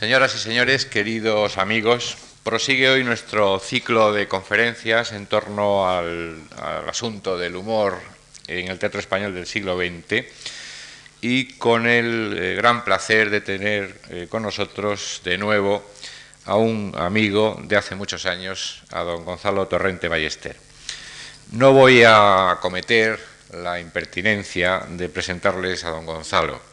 [0.00, 6.40] Señoras y señores, queridos amigos, prosigue hoy nuestro ciclo de conferencias en torno al,
[6.88, 7.98] asunto del humor
[8.46, 10.24] en el teatro español del siglo XX
[11.20, 15.84] y con el eh, gran placer de tener eh, con nosotros de nuevo
[16.46, 20.56] a un amigo de hace muchos años, a don Gonzalo Torrente Ballester.
[21.52, 23.20] No voy a cometer
[23.52, 26.69] la impertinencia de presentarles a don Gonzalo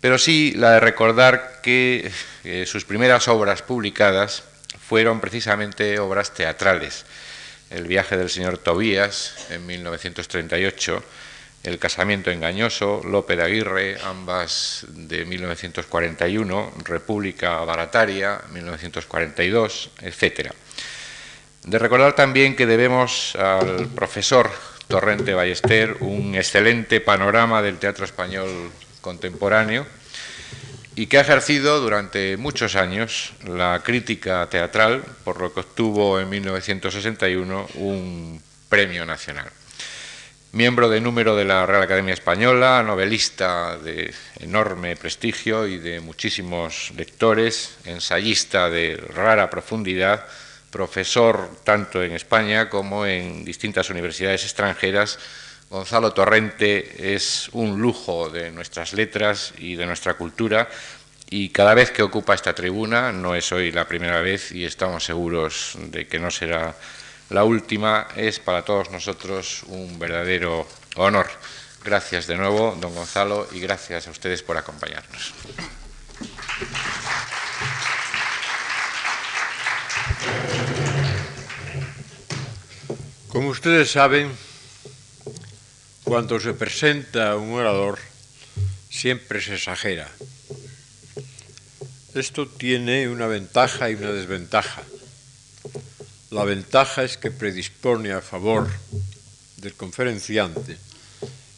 [0.00, 2.10] pero sí la de recordar que
[2.44, 4.44] eh, sus primeras obras publicadas
[4.80, 7.04] fueron precisamente obras teatrales.
[7.70, 11.02] El viaje del señor Tobías en 1938,
[11.64, 20.52] El casamiento engañoso, Lope de Aguirre, ambas de 1941, República Barataria, 1942, etc.
[21.64, 24.50] De recordar también que debemos al profesor
[24.86, 29.86] Torrente Ballester un excelente panorama del teatro español contemporáneo
[30.94, 36.28] y que ha ejercido durante muchos años la crítica teatral, por lo que obtuvo en
[36.28, 39.48] 1961 un premio nacional.
[40.50, 46.90] Miembro de número de la Real Academia Española, novelista de enorme prestigio y de muchísimos
[46.96, 50.26] lectores, ensayista de rara profundidad,
[50.70, 55.18] profesor tanto en España como en distintas universidades extranjeras,
[55.70, 60.68] Gonzalo Torrente es un lujo de nuestras letras y de nuestra cultura
[61.28, 65.04] y cada vez que ocupa esta tribuna, no es hoy la primera vez y estamos
[65.04, 66.74] seguros de que no será
[67.28, 70.66] la última, es para todos nosotros un verdadero
[70.96, 71.28] honor.
[71.84, 75.34] Gracias de nuevo, don Gonzalo, y gracias a ustedes por acompañarnos.
[83.28, 84.32] Como ustedes saben,
[86.08, 87.98] cuando se presenta un orador,
[88.88, 90.08] siempre se exagera.
[92.14, 94.82] Esto tiene una ventaja y una desventaja.
[96.30, 98.70] La ventaja es que predispone a favor
[99.58, 100.78] del conferenciante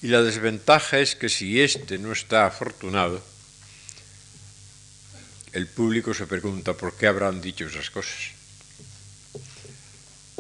[0.03, 3.23] y la desventaja es que si éste no está afortunado,
[5.53, 8.35] el público se pregunta por qué habrán dicho esas cosas.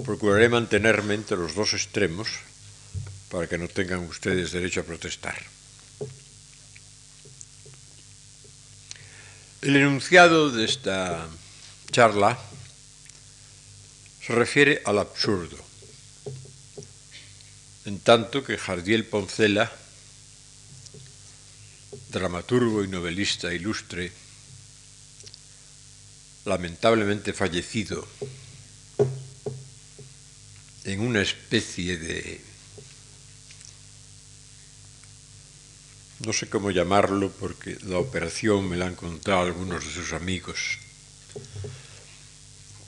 [0.04, 2.49] Procuraré mantenerme entre los dos extremos
[3.30, 5.38] para que no tengan ustedes derecho a protestar.
[9.62, 11.28] El enunciado de esta
[11.92, 12.38] charla
[14.26, 15.56] se refiere al absurdo,
[17.84, 19.70] en tanto que Jardiel Poncela,
[22.08, 24.12] dramaturgo y novelista ilustre,
[26.46, 28.06] lamentablemente fallecido
[30.84, 32.49] en una especie de
[36.20, 40.78] no sé cómo llamarlo porque la operación me la han contado algunos de sus amigos,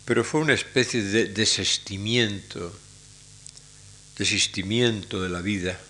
[0.05, 2.73] pero fue una especie de desestimiento,
[4.19, 5.81] desistimiento de la vida,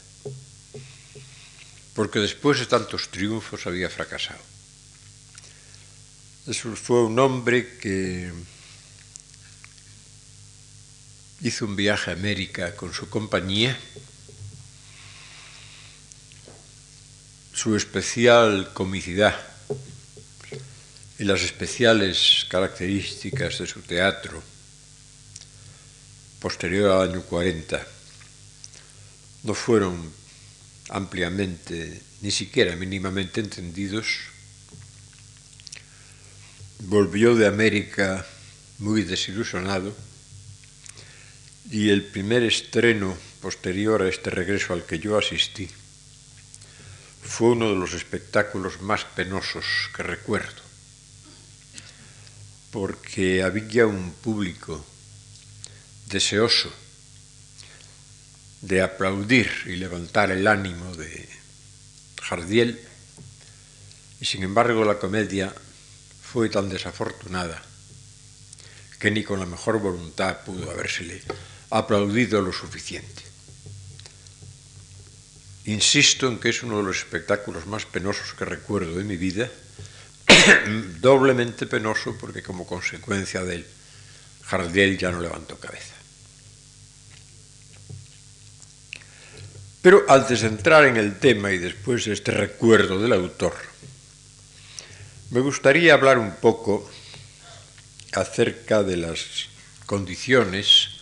[1.95, 4.41] porque después de tantos triunfos había fracasado.
[6.47, 8.33] Eso fue un hombre que
[11.41, 13.79] hizo un viaje a América con su compañía,
[17.53, 19.39] su especial comicidad
[21.19, 24.43] y las especiales características de su teatro
[26.41, 27.87] posterior al año 40
[29.43, 30.11] no fueron
[30.89, 34.07] ampliamente, ni siquiera mínimamente entendidos,
[36.81, 38.27] volvió de América
[38.79, 39.95] muy desilusionado
[41.71, 45.69] y el primer estreno posterior a este regreso al que yo asistí
[47.33, 49.65] fue uno de los espectáculos más penosos
[49.97, 50.61] que recuerdo,
[52.71, 54.85] porque había un público
[56.09, 56.71] deseoso
[58.61, 61.27] de aplaudir y levantar el ánimo de
[62.21, 62.79] Jardiel,
[64.21, 65.55] y sin embargo la comedia
[66.21, 67.63] fue tan desafortunada
[69.01, 71.23] que ni con la mejor voluntad pudo habérsele
[71.71, 73.32] aplaudido lo suficiente.
[75.65, 79.49] Insisto en que es uno de los espectáculos más penosos que recuerdo de mi vida,
[81.01, 83.67] doblemente penoso porque como consecuencia de él,
[84.43, 85.95] Jardiel ya no levantó cabeza.
[89.83, 93.55] Pero antes de entrar en el tema y después de este recuerdo del autor,
[95.31, 96.89] me gustaría hablar un poco
[98.13, 99.49] acerca de las
[99.87, 101.01] condiciones,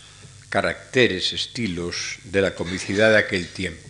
[0.48, 3.89] caracteres, estilos de la comicidad de aquel tiempo.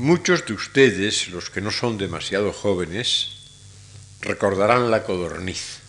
[0.00, 3.32] Muchos de ustedes, los que no son demasiado jóvenes,
[4.22, 5.80] recordarán la codorniz.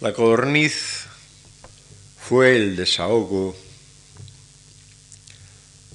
[0.00, 1.06] La codorniz
[2.16, 3.56] fue el desahogo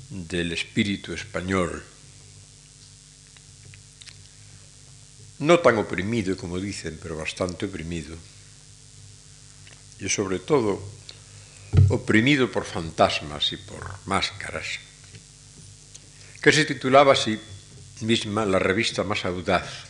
[0.10, 1.86] del espíritu español,
[5.40, 8.18] no tan oprimido como dicen, pero bastante oprimido,
[10.02, 10.84] y sobre todo
[11.88, 14.89] oprimido por fantasmas y por máscaras
[16.42, 17.40] que se titulaba así
[18.02, 19.90] misma la revista más audaz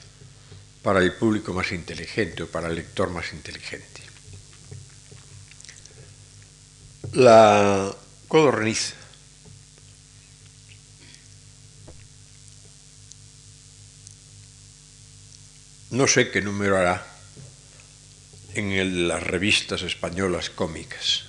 [0.82, 4.02] para el público más inteligente o para el lector más inteligente.
[7.14, 7.94] La
[8.28, 8.94] codorniz
[15.92, 17.06] no sé qué número hará
[18.54, 21.29] en las revistas españolas cómicas.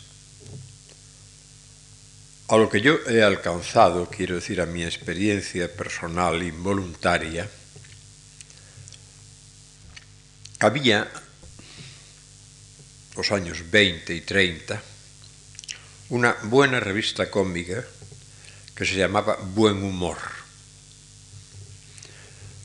[2.50, 7.48] A lo que yo he alcanzado, quiero decir a mi experiencia personal involuntaria,
[10.58, 11.08] había
[13.14, 14.82] los años 20 y 30
[16.08, 17.84] una buena revista cómica
[18.74, 20.18] que se llamaba Buen Humor.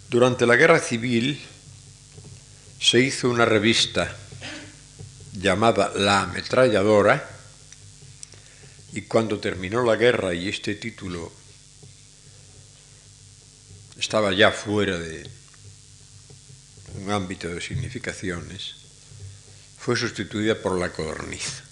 [0.09, 1.39] Durante la Guerra Civil
[2.79, 4.17] se hizo una revista
[5.33, 7.34] llamada La Ametralladora,
[8.95, 11.29] y cuando terminó la guerra y este título
[13.99, 15.29] estaba ya fuera de
[17.01, 18.75] un ámbito de significaciones,
[19.77, 21.63] fue sustituida por la codorniz.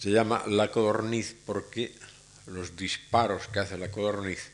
[0.00, 1.94] Se llama la codorniz porque
[2.46, 4.50] los disparos que hace la codorniz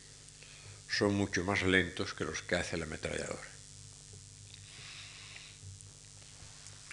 [0.87, 3.54] son mucho más lentos que los que hace la ametralladora.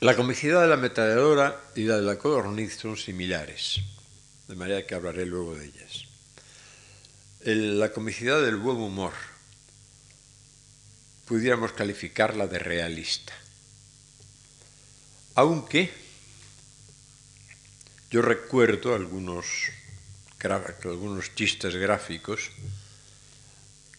[0.04, 3.82] La comicidad de la ametralladora y la de la codorniz son similares,
[4.48, 6.06] de manera que hablaré luego de ellas.
[7.46, 9.14] la comicidad del buen humor
[11.28, 13.32] pudiéramos calificarla de realista.
[15.36, 15.94] Aunque
[18.10, 19.46] yo recuerdo algunos,
[20.84, 22.50] algunos chistes gráficos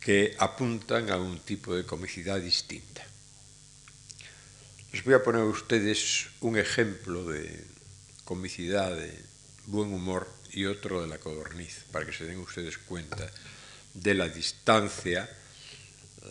[0.01, 3.07] que apuntan a un tipo de comicidad distinta.
[4.93, 7.65] Les voy a poner a ustedes un ejemplo de
[8.27, 9.11] comicidad, de
[9.65, 13.31] buen humor y otro de la codorniz, para que se den ustedes cuenta
[13.95, 16.29] de la distancia eh,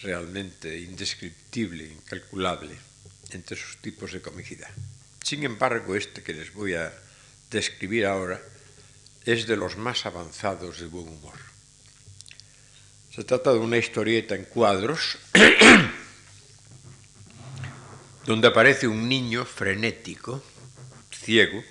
[0.00, 2.74] realmente indescriptible, incalculable
[3.32, 4.70] entre sus tipos de comicidad.
[5.22, 6.90] Sin embargo, este que les voy a
[7.50, 8.40] describir ahora
[9.26, 11.36] es de los más avanzados de buen humor.
[13.14, 15.18] Se trata de una historieta en cuadros
[18.28, 20.44] donde aparece un niño frenético,
[21.10, 21.64] ciego,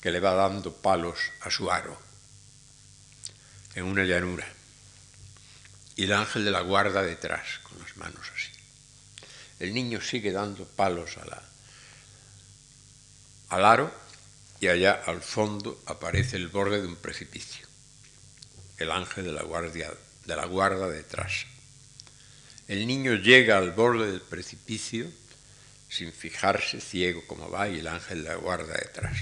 [0.00, 1.94] que le va dando palos a su aro
[3.74, 4.48] en una llanura.
[5.94, 8.48] Y el ángel de la guarda detrás, con las manos así.
[9.60, 11.42] El niño sigue dando palos a la,
[13.50, 13.92] al aro
[14.60, 17.66] y allá al fondo aparece el borde de un precipicio.
[18.78, 19.92] El ángel de la, guardia,
[20.24, 21.44] de la guarda detrás.
[22.68, 25.12] El niño llega al borde del precipicio
[25.88, 29.18] sin fijarse, ciego como va, y el ángel la guarda detrás.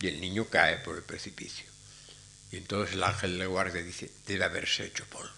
[0.00, 1.66] Y el niño cae por el precipicio.
[2.50, 5.30] Y entonces el ángel le guarda dice, debe haberse hecho polvo.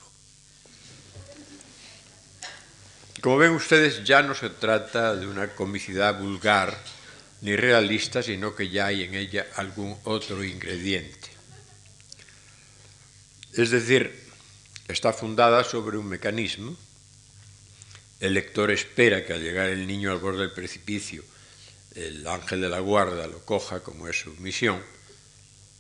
[3.21, 6.77] Como ven ustedes, ya no se trata de una comicidad vulgar
[7.43, 11.29] ni realista, sino que ya hay en ella algún otro ingrediente.
[13.53, 14.29] Es decir,
[14.89, 16.77] está fundada sobre un mecanismo
[18.21, 21.25] el lector espera que al llegar el niño al borde del precipicio,
[21.95, 24.83] el ángel de la guarda lo coja como es su misión,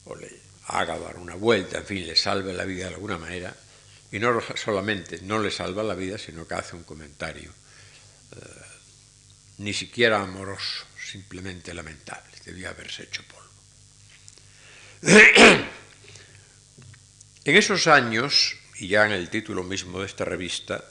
[0.06, 3.54] o le haga dar una vuelta, en fin, le salve la vida de alguna manera,
[4.11, 7.52] y no solamente no le salva la vida, sino que hace un comentario
[8.32, 8.38] eh,
[9.59, 13.50] ni siquiera amoroso, simplemente lamentable, debía haberse hecho polvo.
[17.44, 20.82] en esos años, y ya en el título mismo de esta revista,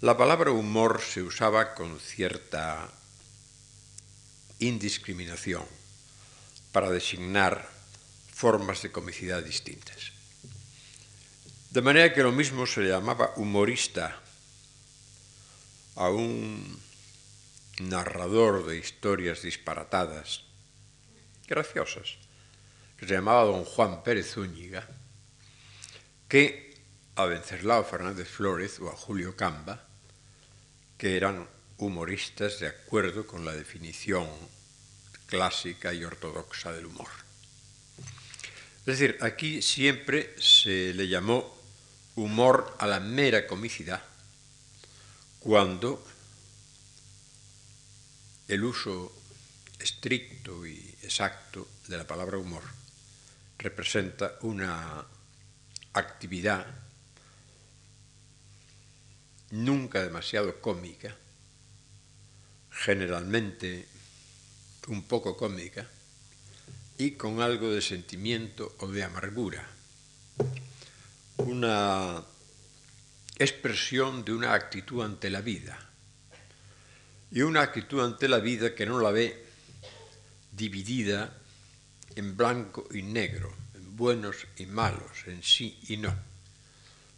[0.00, 2.88] la palabra humor se usaba con cierta
[4.60, 5.64] indiscriminación
[6.70, 7.68] para designar
[8.32, 10.12] formas de comicidad distintas.
[11.70, 14.22] De manera que lo mismo se llamaba humorista
[15.96, 16.80] a un
[17.80, 20.44] narrador de historias disparatadas,
[21.48, 22.18] graciosas,
[22.96, 24.86] que se llamaba don Juan Pérez Zúñiga,
[26.28, 26.78] que
[27.16, 29.87] a Venceslao Fernández Flórez o a Julio Camba
[30.98, 34.28] que eran humoristas de acuerdo con la definición
[35.26, 37.08] clásica y ortodoxa del humor.
[38.80, 41.56] Es decir, aquí siempre se le llamó
[42.16, 44.02] humor a la mera comicidad
[45.38, 46.04] cuando
[48.48, 49.14] el uso
[49.78, 52.62] estricto y exacto de la palabra humor
[53.58, 55.04] representa una
[55.92, 56.66] actividad
[59.50, 61.16] nunca demasiado cómica,
[62.70, 63.86] generalmente
[64.88, 65.86] un poco cómica,
[66.98, 69.68] y con algo de sentimiento o de amargura.
[71.36, 72.24] Una
[73.38, 75.78] expresión de una actitud ante la vida.
[77.30, 79.46] Y una actitud ante la vida que no la ve
[80.50, 81.38] dividida
[82.16, 86.12] en blanco y negro, en buenos y malos, en sí y no,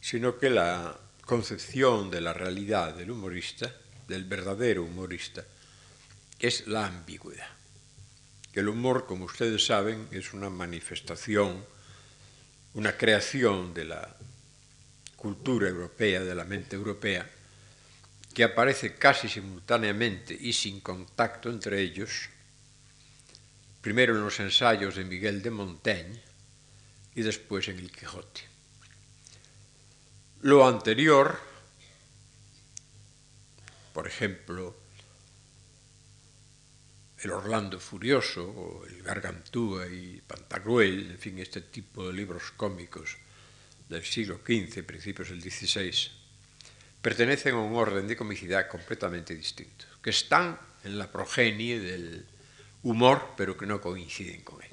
[0.01, 0.99] sino que la
[1.31, 3.73] concepción de la realidad del humorista,
[4.09, 5.45] del verdadero humorista,
[6.41, 7.47] es la ambigüedad.
[8.53, 11.65] El humor, como ustedes saben, es una manifestación,
[12.75, 14.17] una creación de la
[15.15, 17.31] cultura europea, de la mente europea,
[18.35, 22.29] que aparece casi simultáneamente y sin contacto entre ellos,
[23.81, 26.21] primero en los ensayos de Miguel de Montaigne
[27.15, 28.50] y después en el Quijote.
[30.43, 31.39] Lo anterior,
[33.93, 34.75] por ejemplo,
[37.19, 43.19] el Orlando Furioso o el Gargantúa y Pantagruel, en fin, este tipo de libros cómicos
[43.91, 46.11] del siglo XV, principios del XVI,
[47.03, 52.25] pertenecen a un orden de comicidad completamente distinto, que están en la progenie del
[52.83, 54.71] humor, pero que no coinciden con él.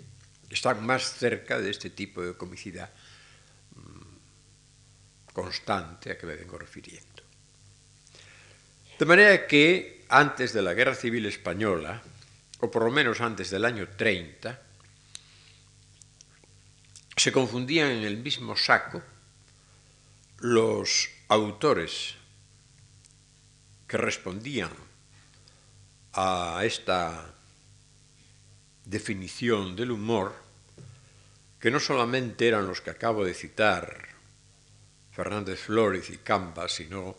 [0.49, 2.89] Están más cerca de este tipo de comicidad
[5.37, 7.21] constante a que me vengo refiriendo.
[8.97, 12.01] De manera que antes de la Guerra Civil Española,
[12.65, 14.57] o por lo menos antes del año 30,
[17.15, 19.03] se confundían en el mismo saco
[20.39, 22.15] los autores
[23.85, 24.73] que respondían
[26.13, 27.29] a esta
[28.85, 30.33] definición del humor,
[31.59, 34.06] que no solamente eran los que acabo de citar,
[35.17, 37.17] Fernández Flores y Camba, sino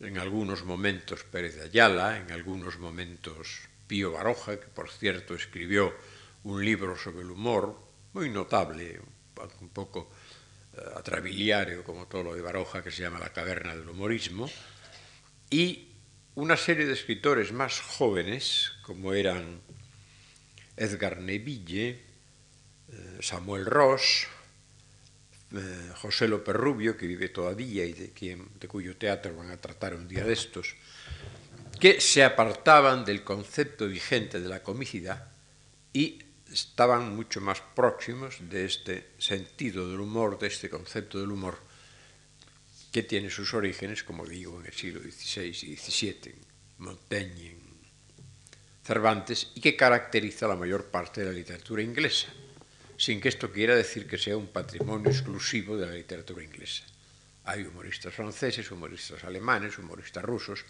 [0.00, 5.94] en algunos momentos Pérez de Ayala, en algunos momentos Pío Baroja, que por cierto escribió
[6.42, 7.78] un libro sobre el humor
[8.14, 9.00] muy notable,
[9.60, 10.10] un poco
[10.74, 14.50] eh, atrabiliario como todo lo de Baroja, que se llama La caverna del humorismo,
[15.50, 15.86] y
[16.34, 19.60] una serie de escritores más jóvenes, como eran
[20.76, 21.90] Edgar Neville,
[22.88, 24.26] eh, Samuel Ross,
[25.52, 29.56] eh, José López Rubio, que vive todavía y de, quien, de cuyo teatro van a
[29.56, 30.76] tratar un día de estos,
[31.80, 35.32] que se apartaban del concepto vigente de la comicidad
[35.92, 41.58] y estaban mucho más próximos de este sentido del humor, de este concepto del humor,
[42.92, 46.34] que tiene sus orígenes, como digo, en el siglo XVI y XVII,
[46.78, 47.56] Montaigne,
[48.84, 52.32] Cervantes, y que caracteriza la mayor parte de la literatura inglesa,
[53.00, 56.84] sin que esto quiera decir que sea un patrimonio exclusivo de la literatura inglesa.
[57.44, 60.66] Hay humoristas franceses, humoristas alemanes, humoristas rusos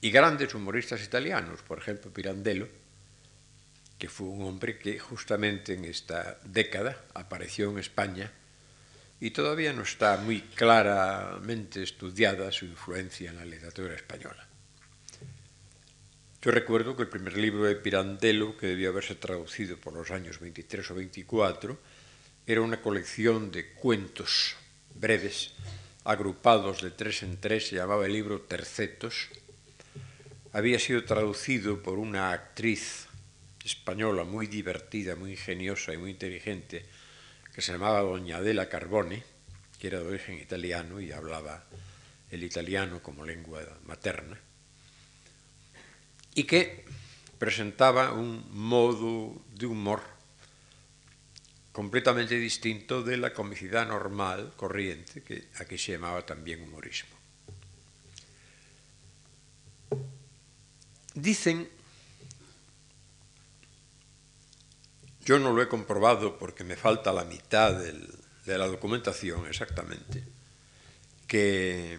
[0.00, 2.68] y grandes humoristas italianos, por ejemplo Pirandello,
[3.98, 8.30] que fue un hombre que justamente en esta década apareció en España
[9.18, 14.47] y todavía no está muy claramente estudiada su influencia en la literatura española.
[16.40, 20.38] Yo recuerdo que el primer libro de Pirandello, que debió haberse traducido por los años
[20.38, 21.76] 23 o 24,
[22.46, 24.54] era una colección de cuentos
[24.94, 25.54] breves
[26.04, 29.28] agrupados de tres en tres, se llamaba el libro Tercetos,
[30.52, 33.08] había sido traducido por una actriz
[33.64, 36.86] española muy divertida, muy ingeniosa y muy inteligente,
[37.52, 39.24] que se llamaba Doña Adela Carbone,
[39.80, 41.64] que era de origen italiano y hablaba
[42.30, 44.38] el italiano como lengua materna,
[46.38, 46.84] y que
[47.36, 50.00] presentaba un modo de humor
[51.72, 57.10] completamente distinto de la comicidad normal, corriente, que aquí se llamaba también humorismo.
[61.14, 61.68] Dicen,
[65.24, 70.22] yo no lo he comprobado porque me falta la mitad de la documentación exactamente,
[71.26, 71.98] que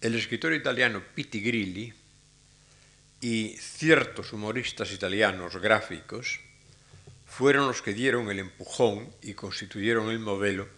[0.00, 2.03] el escritor italiano Pitti Grilli
[3.24, 6.40] y ciertos humoristas italianos gráficos
[7.24, 10.68] fueron los que dieron el empujón y constituyeron el modelo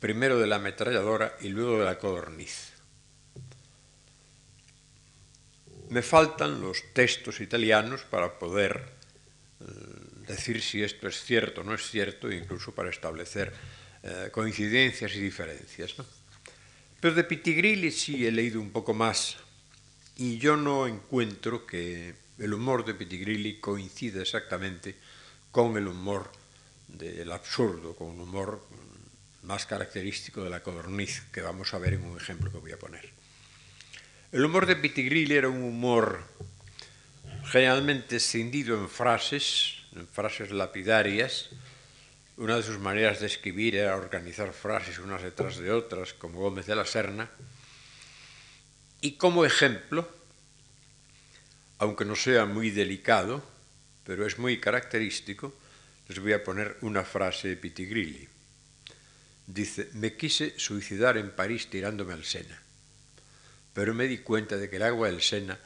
[0.00, 2.72] primero de la ametralladora y luego de la codorniz.
[5.88, 8.82] Me faltan los textos italianos para poder
[9.60, 9.64] eh,
[10.26, 13.52] decir si esto es cierto o no es cierto, incluso para establecer
[14.02, 15.94] eh, coincidencias y diferencias.
[16.98, 19.36] Pero de Pitigrilli sí he leído un poco más
[20.16, 24.96] y yo no encuentro que el humor de Pitigrilli coincida exactamente
[25.50, 26.30] con el humor
[26.88, 28.66] del absurdo, con un humor
[29.42, 32.78] más característico de la codorniz, que vamos a ver en un ejemplo que voy a
[32.78, 33.10] poner.
[34.32, 36.24] El humor de Pitigrilli era un humor
[37.44, 41.50] generalmente escindido en frases, en frases lapidarias.
[42.36, 46.66] Una de sus maneras de escribir era organizar frases unas detrás de otras, como Gómez
[46.66, 47.30] de la Serna.
[49.00, 50.08] Y como ejemplo,
[51.78, 53.42] aunque no sea muy delicado,
[54.04, 55.54] pero es muy característico,
[56.08, 58.28] les voy a poner una frase de Pitigrilli.
[59.46, 62.60] Dice, me quise suicidar en París tirándome al Sena,
[63.74, 65.58] pero me di cuenta de que el agua del Sena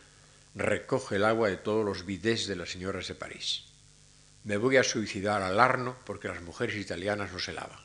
[0.54, 3.64] recoge el agua de todos los bidés de las señoras de París.
[4.44, 7.78] Me voy a suicidar al Arno porque las mujeres italianas no se lavan.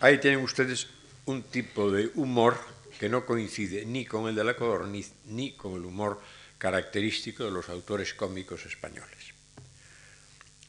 [0.00, 0.88] Ahí tienen ustedes
[1.24, 2.58] un tipo de humor
[2.98, 6.20] que no coincide ni con el de la codorniz ni con el humor
[6.58, 9.34] característico de los autores cómicos españoles.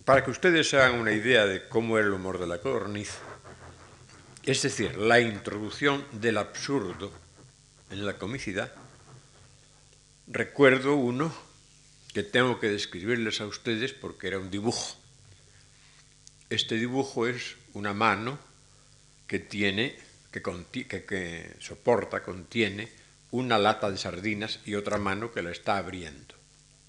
[0.05, 3.12] Para que ustedes se hagan una idea de cómo era el humor de la codorniz,
[4.43, 7.12] es decir, la introducción del absurdo
[7.89, 8.74] en la comicidad,
[10.27, 11.34] recuerdo uno
[12.13, 14.96] que tengo que describirles a ustedes porque era un dibujo.
[16.50, 18.39] Este dibujo es una mano
[19.27, 20.00] que tiene,
[20.41, 22.89] que, soporta, contiene
[23.32, 26.36] una lata de sardinas y otra mano que la está abriendo,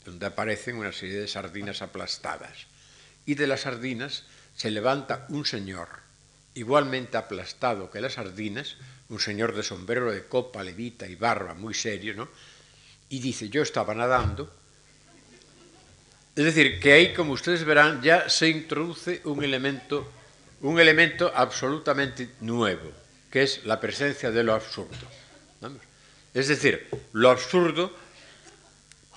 [0.04, 2.66] donde aparecen una serie de sardinas aplastadas.
[3.26, 4.24] Y de las sardinas
[4.54, 5.88] se levanta un señor,
[6.54, 8.76] igualmente aplastado que las sardinas,
[9.08, 12.28] un señor de sombrero de copa, levita y barba, muy serio, ¿no?
[13.08, 14.52] y dice, yo estaba nadando.
[16.36, 20.10] Es decir, que ahí, como ustedes verán, ya se introduce un elemento,
[20.60, 22.92] un elemento absolutamente nuevo,
[23.30, 25.06] que es la presencia de lo absurdo.
[26.34, 27.94] Es decir, lo absurdo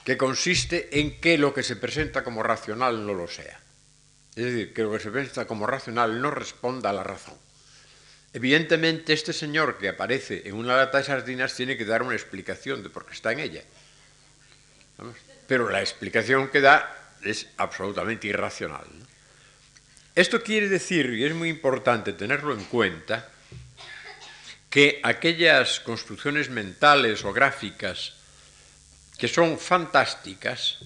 [0.04, 3.60] que consiste en que lo que se presenta como racional no lo sea.
[4.36, 7.36] Es decir, que lo que se presenta como racional no responda a la razón.
[8.34, 12.82] Evidentemente, este señor que aparece en una lata de sardinas tiene que dar una explicación
[12.82, 13.64] de por qué está en ella.
[15.48, 18.88] Pero la explicación que da es absolutamente irracional.
[20.16, 23.30] Esto quiere decir, y es muy importante tenerlo en cuenta,
[24.72, 28.18] que aquellas construcciones mentales o gráficas
[29.20, 30.80] que son fantásticas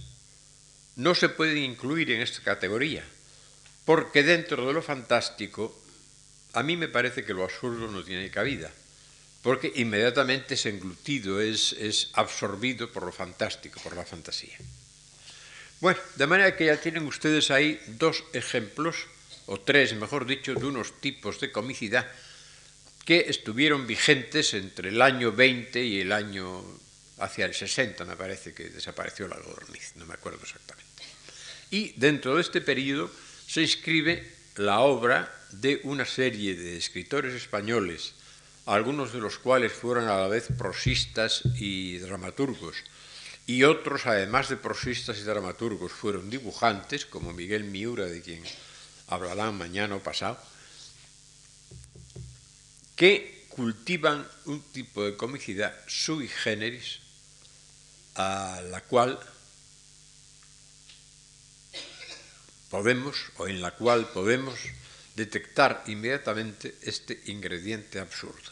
[0.97, 3.05] no se pueden incluir en esta categoría,
[3.85, 5.71] porque dentro de lo fantástico
[6.51, 8.71] a mí me parece que lo absurdo no tiene cabida
[9.45, 14.57] porque inmediatamente es englutido, es, es absorbido por lo fantástico, por la fantasía.
[15.79, 19.05] Bueno, de manera que ya tienen ustedes ahí dos ejemplos,
[19.45, 22.09] o tres, mejor dicho, de unos tipos de comicidad
[23.05, 26.63] que estuvieron vigentes entre el año 20 y el año
[27.19, 31.03] hacia el 60, me parece que desapareció la godorniz, no me acuerdo exactamente.
[31.71, 33.09] Y dentro de este periodo
[33.47, 38.15] se inscribe la obra de una serie de escritores españoles
[38.65, 42.75] algunos de los cuales fueron a la vez prosistas y dramaturgos,
[43.47, 48.41] y otros, además de prosistas y dramaturgos, fueron dibujantes, como Miguel Miura, de quien
[49.07, 50.39] hablarán mañana o pasado,
[52.95, 56.99] que cultivan un tipo de comicidad sui generis
[58.15, 59.19] a la cual
[62.69, 64.59] podemos, o en la cual podemos
[65.15, 68.51] detectar inmediatamente este ingrediente absurdo.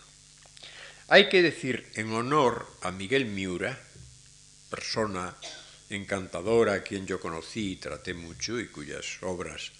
[1.09, 3.77] Hay que decir en honor a Miguel Miura,
[4.69, 5.35] persona
[5.89, 9.71] encantadora a quien yo conocí y traté mucho y cuyas obras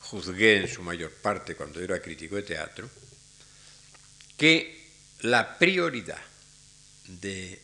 [0.00, 2.88] juzgué en su mayor parte cuando era crítico de teatro,
[4.40, 4.88] que
[5.20, 6.16] la prioridad
[7.04, 7.60] del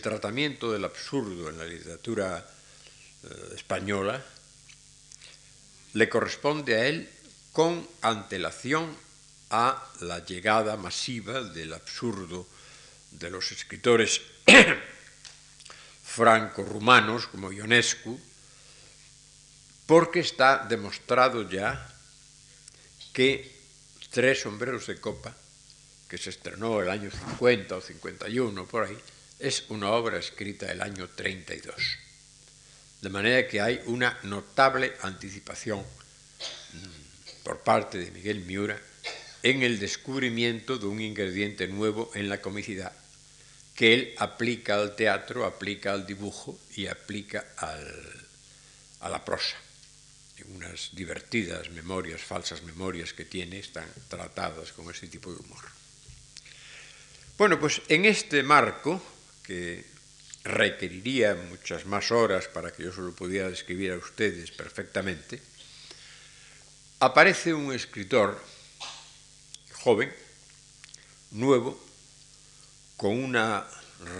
[0.00, 2.46] tratamiento del absurdo en la literatura
[3.24, 4.22] eh, española
[5.94, 7.10] le corresponde a él
[7.50, 8.96] con antelación
[9.50, 12.46] a la llegada masiva del absurdo
[13.10, 14.20] de los escritores
[16.04, 18.20] franco-rumanos como Ionescu,
[19.86, 21.92] porque está demostrado ya
[23.12, 23.50] que
[24.12, 25.34] Tres sombreros de copa,
[26.12, 28.98] que se estrenó el año 50 o 51 por ahí,
[29.38, 31.74] es una obra escrita el año 32.
[33.00, 38.78] De manera que hay una notable anticipación mm, por parte de Miguel Miura
[39.42, 42.92] en el descubrimiento de un ingrediente nuevo en la comicidad
[43.74, 49.56] que él aplica al teatro, aplica al dibujo y aplica a la prosa.
[50.54, 55.81] unas divertidas memorias, falsas memorias que tiene, están tratadas con ese tipo de humor.
[57.42, 59.02] Bueno, pues en este marco,
[59.42, 59.84] que
[60.44, 65.42] requeriría muchas más horas para que yo se lo pudiera describir a ustedes perfectamente,
[67.00, 68.40] aparece un escritor
[69.72, 70.14] joven,
[71.32, 71.84] nuevo,
[72.96, 73.66] con una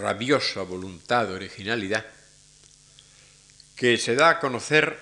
[0.01, 2.05] rabiosa voluntad de originalidad,
[3.77, 4.99] que se da a conocer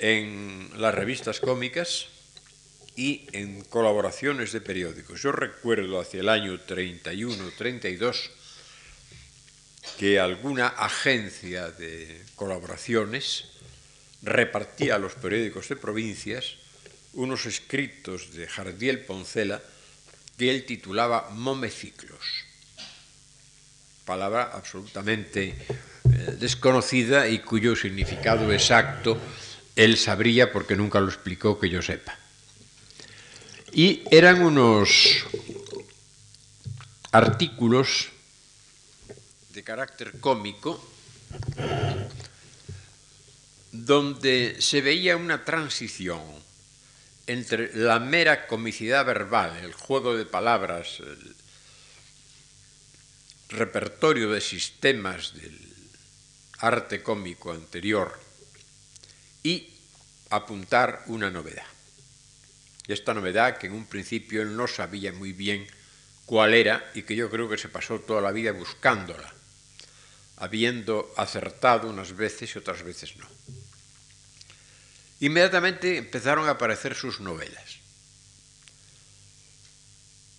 [0.00, 2.08] en las revistas cómicas
[2.96, 5.20] y en colaboraciones de periódicos.
[5.22, 8.30] Yo recuerdo hacia el año 31-32
[9.98, 13.44] que alguna agencia de colaboraciones
[14.22, 16.56] repartía a los periódicos de provincias
[17.12, 19.62] unos escritos de Jardiel Poncela
[20.36, 22.44] que él titulaba Momeciclos,
[24.04, 29.18] palabra absolutamente eh, desconocida y cuyo significado exacto
[29.76, 32.18] él sabría porque nunca lo explicó que yo sepa.
[33.76, 35.26] Y eran unos
[37.12, 38.08] artículos
[39.50, 40.82] de carácter cómico
[43.72, 46.22] donde se veía una transición
[47.26, 51.36] entre la mera comicidad verbal, el juego de palabras, el
[53.50, 55.60] repertorio de sistemas del
[56.60, 58.18] arte cómico anterior
[59.42, 59.68] y
[60.30, 61.75] apuntar una novedad.
[62.88, 65.66] Y esta novedad que en un principio él no sabía muy bien
[66.24, 69.32] cuál era y que yo creo que se pasó toda la vida buscándola,
[70.36, 73.28] habiendo acertado unas veces y otras veces no.
[75.20, 77.78] Inmediatamente empezaron a aparecer sus novelas.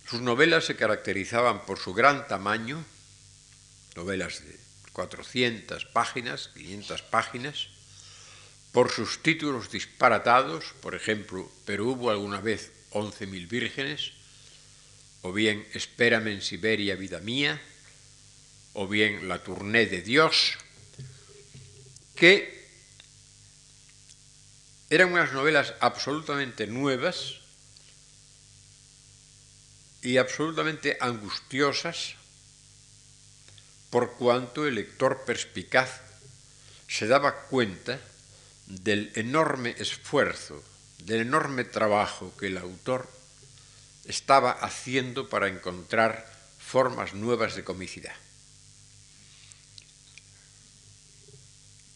[0.08, 2.82] Sus novelas se caracterizaban por su gran tamaño,
[3.94, 4.58] novelas de
[4.92, 7.68] 400 páginas, 500 páginas,
[8.78, 14.12] por sus títulos disparatados, por ejemplo, pero hubo alguna vez 11.000 vírgenes,
[15.22, 17.60] o bien Espérame en Siberia, vida mía,
[18.74, 20.58] o bien La tournée de Dios,
[22.14, 22.68] que
[24.90, 27.40] eran unas novelas absolutamente nuevas
[30.02, 32.14] y absolutamente angustiosas
[33.90, 36.00] por cuanto el lector perspicaz
[36.86, 38.00] se daba cuenta
[38.68, 40.62] del enorme esfuerzo,
[41.04, 43.10] del enorme trabajo que el autor
[44.04, 48.14] estaba haciendo para encontrar formas nuevas de comicidad.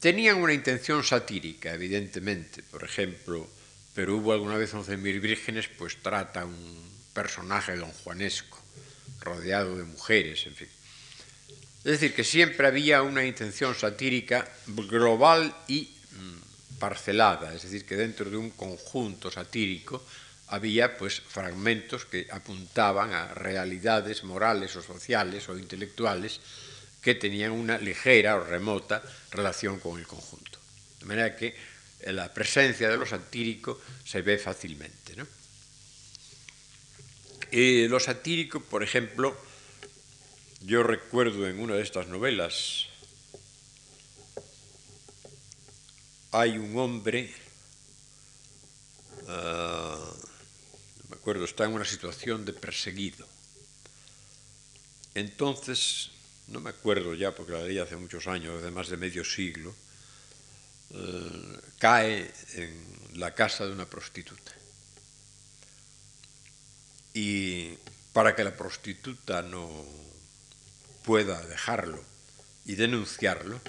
[0.00, 2.62] Tenían una intención satírica, evidentemente.
[2.62, 3.48] Por ejemplo,
[3.94, 8.58] pero hubo alguna vez once mil vírgenes, pues trata un personaje don Juanesco,
[9.20, 10.68] rodeado de mujeres, en fin.
[11.84, 16.51] Es decir, que siempre había una intención satírica global y mm,
[16.82, 20.02] parcelada, es decir, que dentro de un conjunto satírico
[20.48, 26.40] había pues fragmentos que apuntaban a realidades morales o sociales o intelectuales
[27.00, 30.58] que tenían una ligera o remota relación con el conjunto.
[30.98, 31.54] De manera que
[32.10, 35.14] la presencia de lo satírico se ve fácilmente.
[35.14, 35.24] ¿no?
[37.52, 39.38] Y lo satírico, por ejemplo,
[40.62, 42.88] yo recuerdo en una de estas novelas,
[46.32, 47.30] hay un hombre,
[49.24, 53.26] uh, no me acuerdo, está en una situación de perseguido.
[55.14, 56.10] Entonces
[56.48, 59.74] no me acuerdo ya porque la leí hace muchos años, hace más de medio siglo,
[60.90, 64.52] eh, cae en la casa de una prostituta.
[67.14, 67.74] Y
[68.12, 69.68] para que la prostituta no
[71.04, 72.02] pueda dejarlo
[72.64, 73.60] y denunciarlo,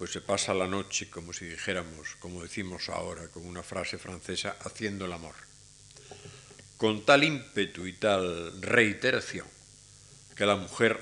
[0.00, 4.56] pues se pasa la noche, como si dijéramos, como decimos ahora, con una frase francesa,
[4.60, 5.34] haciendo el amor,
[6.78, 9.46] con tal ímpetu y tal reiteración
[10.34, 10.98] que la mujer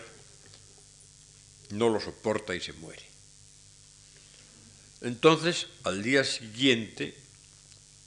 [1.71, 3.05] no lo soporta y se muere.
[5.03, 7.17] Entonces, al día siguiente,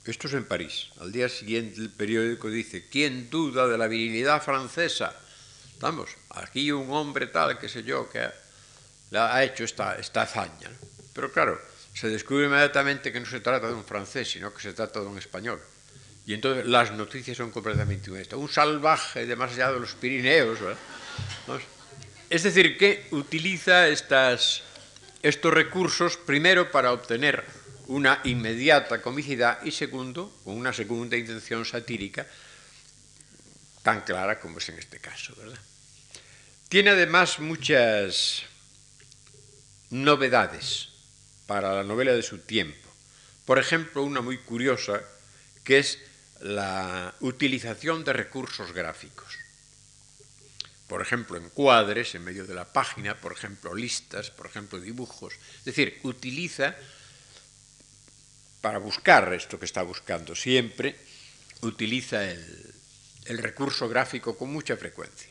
[0.04, 4.42] esto es en París, al día siguiente el periódico dice, ¿quién duda de la virilidad
[4.42, 5.18] francesa?
[5.80, 8.41] Vamos, aquí un hombre tal, qué sé yo, que
[9.14, 10.70] ha hecho esta, esta hazaña.
[11.12, 11.60] Pero claro,
[11.94, 15.06] se descubre inmediatamente que no se trata de un francés, sino que se trata de
[15.06, 15.60] un español.
[16.26, 18.38] Y entonces las noticias son completamente honestas.
[18.38, 20.58] Un salvaje de más allá de los Pirineos.
[22.30, 24.62] Es decir, que utiliza estas,
[25.22, 27.44] estos recursos primero para obtener
[27.88, 32.26] una inmediata comicidad y segundo, con una segunda intención satírica
[33.82, 35.34] tan clara como es en este caso.
[36.68, 38.44] Tiene además muchas
[39.92, 40.88] novedades
[41.46, 42.88] para la novela de su tiempo.
[43.44, 45.02] Por ejemplo, una muy curiosa
[45.64, 45.98] que es
[46.40, 49.38] la utilización de recursos gráficos.
[50.88, 55.34] Por ejemplo, encuadres en medio de la página, por ejemplo, listas, por ejemplo, dibujos.
[55.58, 56.74] Es decir, utiliza
[58.60, 60.96] para buscar esto que está buscando siempre,
[61.60, 62.74] utiliza el,
[63.26, 65.30] el recurso gráfico con mucha frecuencia.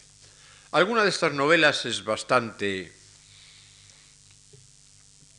[0.72, 3.01] Alguna de estas novelas es bastante...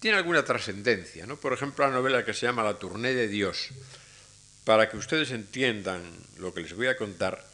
[0.02, 1.36] tiene alguna trascendencia, ¿no?
[1.36, 3.68] Por ejemplo, la novela que se llama La Tournée de Dios.
[4.64, 6.02] Para que ustedes entiendan
[6.38, 7.46] lo que les voy a contar,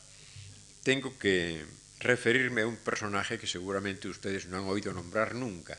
[0.83, 1.63] tengo que
[2.01, 5.79] referirme a un personaje que seguramente ustedes no han oído nombrar nunca,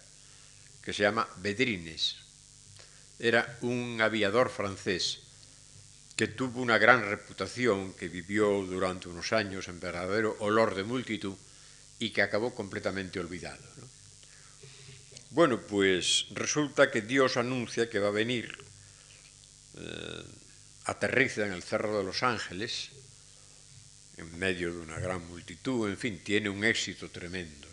[0.84, 2.18] que se llama Bedrines.
[3.18, 5.22] Era un aviador francés
[6.16, 11.36] que tuvo una gran reputación, que vivió durante unos años en verdadero olor de multitud
[11.98, 13.58] y que acabó completamente olvidado.
[15.32, 18.58] Bueno, pues resulta que Dios anuncia que va a venir,
[19.78, 20.24] eh,
[20.86, 22.90] aterriza en el Cerro de los Ángeles,
[24.18, 27.68] en medio de una gran multitud, en fin, tiene un éxito tremendo.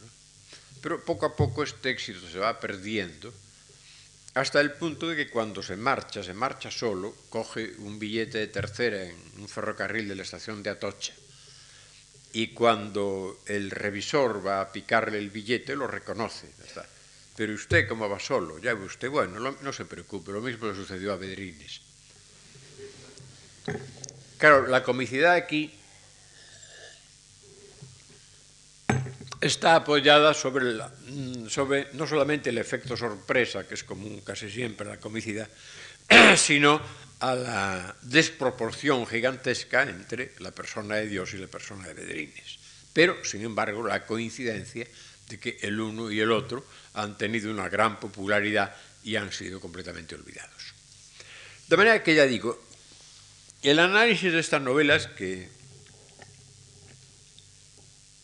[0.83, 3.33] Pero poco a poco este éxito se va perdiendo
[4.35, 8.49] hasta el punto de que cuando se marcha, se marcha solo, coge un billete de
[8.49, 11.14] tercera en un ferrocarril de la estación de Atocha.
[12.35, 16.49] Y cuando el revisor va a picarle el billete, lo reconoce.
[17.37, 18.59] Pero usted, ¿cómo va solo?
[18.59, 21.83] Ya ve usted, bueno, no se preocupe, lo mismo le sucedió a Bedrines.
[24.38, 25.72] Claro, la comicidad aquí
[29.40, 31.46] está apoyada sobre, mm,
[31.92, 35.49] no solamente el efecto sorpresa, que es común casi siempre a la comicidad,
[36.37, 36.81] sino
[37.20, 42.59] a la desproporción gigantesca entre la persona de Dios y la persona de Bedrines.
[42.92, 44.87] Pero, sin embargo, la coincidencia
[45.28, 49.60] de que el uno y el otro han tenido una gran popularidad y han sido
[49.60, 50.74] completamente olvidados.
[51.68, 52.62] De manera que ya digo,
[53.62, 55.48] el análisis de estas novelas que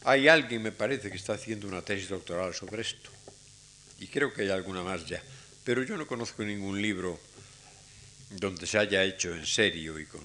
[0.04, 3.10] hay alguien, me parece, que está haciendo una tesis doctoral sobre esto.
[4.00, 5.22] Y creo que hay alguna más ya.
[5.64, 7.20] Pero yo no conozco ningún libro
[8.30, 10.22] donde se haya hecho en serio y con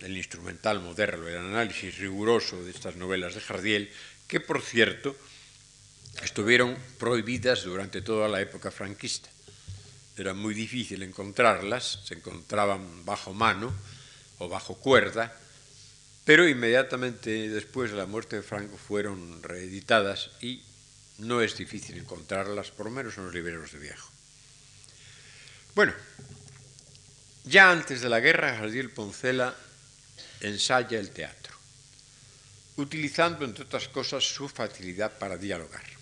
[0.00, 3.90] el instrumental moderno, el análisis riguroso de estas novelas de Jardiel,
[4.28, 5.16] que por cierto
[6.22, 9.28] estuvieron prohibidas durante toda la época franquista.
[10.16, 13.74] Era muy difícil encontrarlas, se encontraban bajo mano
[14.38, 15.36] o bajo cuerda,
[16.24, 20.62] pero inmediatamente después de la muerte de Franco fueron reeditadas y
[21.18, 24.08] no es difícil encontrarlas, por lo menos en los libreros de viejo.
[25.74, 25.92] Bueno,
[27.44, 29.54] ya antes de la guerra, Jardiel Poncela
[30.40, 31.54] ensaya el teatro,
[32.76, 35.93] utilizando, entre otras cosas, su facilidad para dialogar.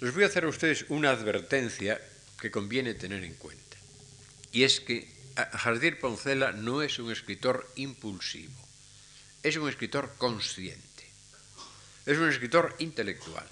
[0.00, 2.00] Les voy a hacer a ustedes una advertencia
[2.40, 3.76] que conviene tener en cuenta,
[4.50, 8.70] y es que Jardiel Poncela no es un escritor impulsivo
[9.42, 11.04] es un escritor consciente,
[12.06, 13.46] es un escritor intelectual.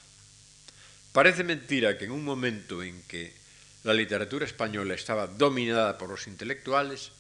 [1.13, 3.33] Parece mentira que en un momento en que
[3.85, 7.13] la literatura española estaba dominada por los intelectuales,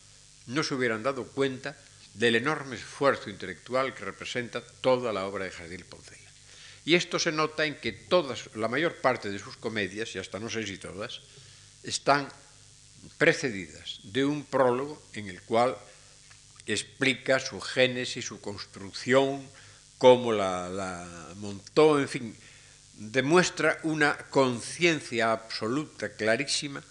[0.46, 1.76] no se hubieran dado cuenta
[2.14, 6.27] del enorme esfuerzo intelectual que representa toda la obra de Jardín Poncela.
[6.88, 10.40] Y esto se nota en que todas, la mayor parte de sus comedias, y hasta
[10.40, 11.20] no sé si todas,
[11.82, 12.26] están
[13.18, 15.76] precedidas de un prólogo en el cual
[16.64, 19.46] explica su génesis, su construcción,
[19.98, 21.04] cómo la,
[21.36, 22.34] montó, en fin,
[22.94, 26.82] demuestra una conciencia absoluta, clarísima,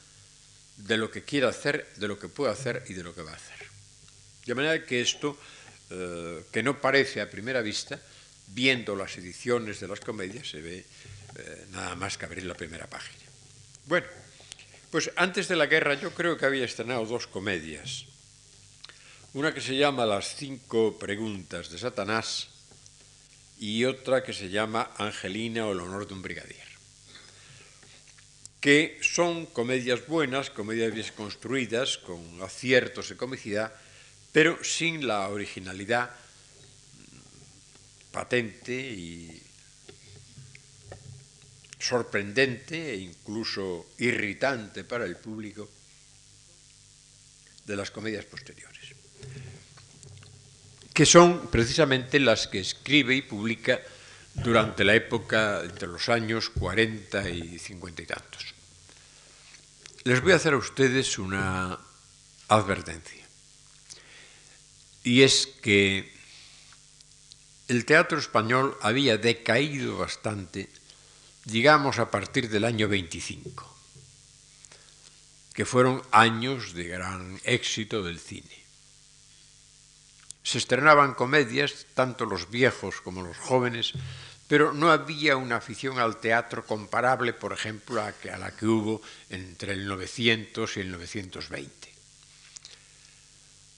[0.77, 3.31] de lo que quiere hacer, de lo que puede hacer y de lo que va
[3.31, 3.65] a hacer.
[4.45, 5.35] De manera que esto,
[5.89, 7.99] eh, que no parece a primera vista,
[8.47, 10.85] viendo las ediciones de las comedias, se ve
[11.37, 13.23] eh, nada más que abrir la primera página.
[13.85, 14.07] Bueno,
[14.91, 18.05] pues antes de la guerra yo creo que había estrenado dos comedias.
[19.33, 22.49] Una que se llama Las cinco preguntas de Satanás
[23.59, 26.67] y otra que se llama Angelina o el honor de un brigadier,
[28.61, 33.73] que son comedias buenas, comedias bien construidas, con aciertos de comicidad,
[34.31, 36.11] pero sin la originalidad
[38.17, 39.29] patente y
[41.77, 45.69] sorprendente e incluso irritante para el público
[47.63, 48.97] de las comedias posteriores
[50.97, 53.79] que son precisamente las que escribe y publica
[54.33, 58.55] durante la época entre los años 40 y 50 y tantos.
[60.05, 61.77] Les voy a hacer a ustedes una
[62.47, 63.23] advertencia.
[65.03, 66.16] Y es que
[67.67, 70.69] el teatro español había decaído bastante,
[71.45, 73.75] digamos, a partir del año 25.
[75.53, 78.63] que fueron años de gran éxito del cine.
[80.43, 83.93] Se estrenaban comedias, tanto los viejos como los jóvenes,
[84.47, 89.01] pero no había una afición al teatro comparable, por ejemplo, a, la que hubo
[89.31, 91.86] entre el 900 y el 920.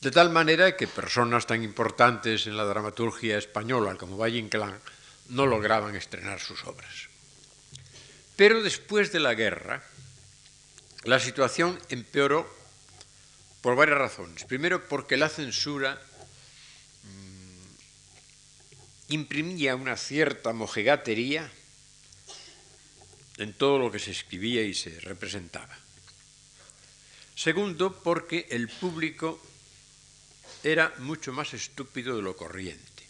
[0.02, 4.80] De tal manera que personas tan importantes en la dramaturgia española como Valle Inclán
[5.28, 7.10] no lograban estrenar sus obras.
[8.38, 9.84] Pero después de la guerra,
[11.04, 12.48] la situación empeoró
[13.60, 14.46] por varias razones.
[14.46, 16.02] Primero, porque la censura
[17.04, 21.52] mm, imprimía una cierta mojegatería
[23.38, 25.78] en todo lo que se escribía y se representaba.
[27.36, 29.42] Segundo, porque el público
[30.64, 33.04] era mucho más estúpido de lo corriente.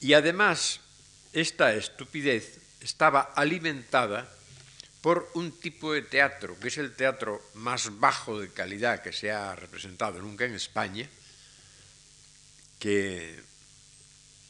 [0.00, 0.80] Y además,
[1.32, 4.30] esta estupidez estaba alimentada
[5.00, 9.30] por un tipo de teatro, que es el teatro más bajo de calidad que se
[9.30, 11.08] ha representado nunca en España,
[12.78, 13.38] que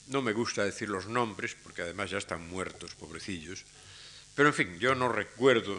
[0.08, 3.64] no me gusta decir los nombres, porque además ya están muertos, pobrecillos,
[4.34, 5.76] pero en fin, yo no recuerdo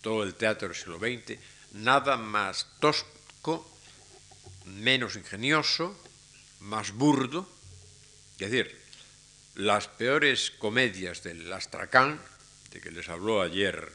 [0.00, 1.38] todo el teatro del siglo XX,
[1.72, 3.71] nada más tosco
[4.64, 5.96] menos ingenioso,
[6.60, 7.48] más burdo,
[8.38, 8.80] es decir,
[9.54, 12.20] las peores comedias del Astracán,
[12.70, 13.92] de que les habló ayer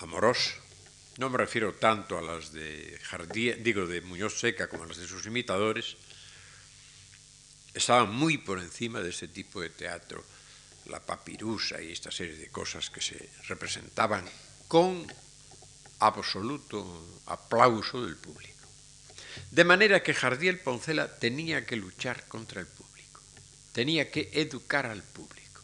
[0.00, 0.54] Amorós,
[1.16, 4.98] no me refiero tanto a las de Jardí, digo de Muñoz Seca como a las
[4.98, 5.96] de sus imitadores,
[7.74, 10.24] estaban muy por encima de ese tipo de teatro,
[10.86, 14.24] la papirusa y esta serie de cosas que se representaban
[14.68, 15.06] con
[15.98, 18.57] absoluto aplauso del público.
[19.50, 23.20] De manera que Jardiel Poncela tenía que luchar contra el público,
[23.72, 25.62] tenía que educar al público.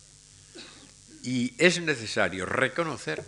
[1.22, 3.24] Y es necesario reconocer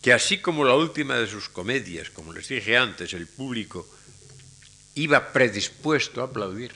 [0.00, 3.88] que así como la última de sus comedias, como les dije antes, el público
[4.94, 6.72] iba predispuesto a aplaudir,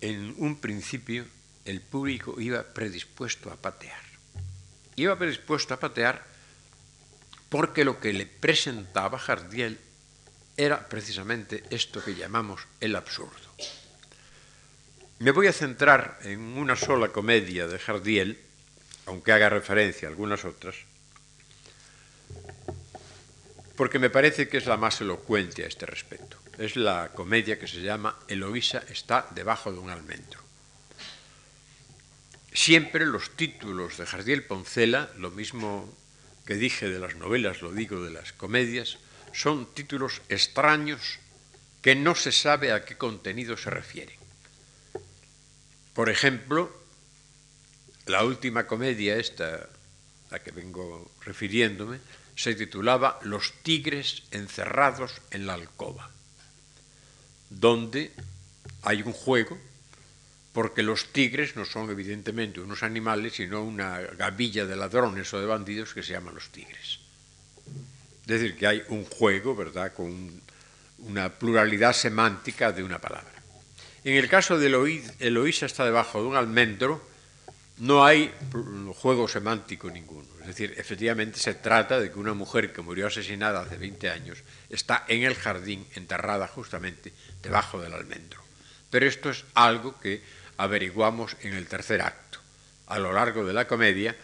[0.00, 1.26] en un principio
[1.64, 4.00] el público iba predispuesto a patear.
[4.96, 6.24] Iba predispuesto a patear
[7.48, 9.78] porque lo que le presentaba Jardiel
[10.60, 13.48] era precisamente esto que llamamos el absurdo.
[15.18, 18.38] Me voy a centrar en una sola comedia de Jardiel,
[19.06, 20.76] aunque haga referencia a algunas otras,
[23.74, 26.36] porque me parece que es la más elocuente a este respecto.
[26.58, 30.40] Es la comedia que se llama Eloísa está debajo de un almendro.
[32.52, 35.90] Siempre los títulos de Jardiel Poncela, lo mismo
[36.44, 38.98] que dije de las novelas, lo digo de las comedias,
[39.32, 41.18] son títulos extraños
[41.82, 44.16] que no se sabe a qué contenido se refieren.
[45.94, 46.70] Por ejemplo,
[48.06, 49.68] la última comedia, esta a
[50.30, 51.98] la que vengo refiriéndome,
[52.36, 56.10] se titulaba Los tigres encerrados en la alcoba,
[57.50, 58.12] donde
[58.82, 59.58] hay un juego,
[60.52, 65.46] porque los tigres no son evidentemente unos animales, sino una gavilla de ladrones o de
[65.46, 66.99] bandidos que se llaman los tigres.
[68.30, 70.40] Es decir, que hay un juego, ¿verdad?, con
[70.98, 73.32] una pluralidad semántica de una palabra.
[74.04, 74.68] En el caso de
[75.18, 77.04] Eloísa está debajo de un almendro,
[77.78, 78.32] no hay
[78.94, 80.28] juego semántico ninguno.
[80.42, 84.38] Es decir, efectivamente se trata de que una mujer que murió asesinada hace 20 años
[84.68, 87.12] está en el jardín, enterrada justamente
[87.42, 88.40] debajo del almendro.
[88.90, 90.22] Pero esto es algo que
[90.56, 92.38] averiguamos en el tercer acto.
[92.86, 94.14] A lo largo de la comedia,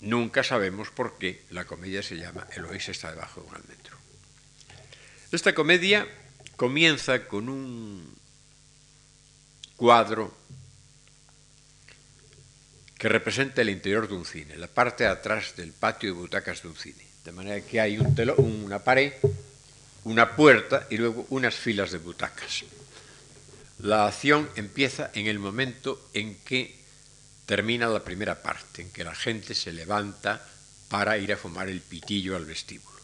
[0.00, 3.96] Nunca sabemos por qué la comedia se llama Eloís está debajo de un almendro.
[5.32, 6.06] Esta comedia
[6.56, 8.14] comienza con un
[9.76, 10.34] cuadro
[12.98, 16.62] que representa el interior de un cine, la parte de atrás del patio de butacas
[16.62, 17.04] de un cine.
[17.24, 19.12] De manera que hay un una pared,
[20.04, 22.64] una puerta y luego unas filas de butacas.
[23.80, 26.85] La acción empieza en el momento en que
[27.46, 30.44] termina la primera parte, en que la gente se levanta
[30.88, 32.96] para ir a fumar el pitillo al vestíbulo.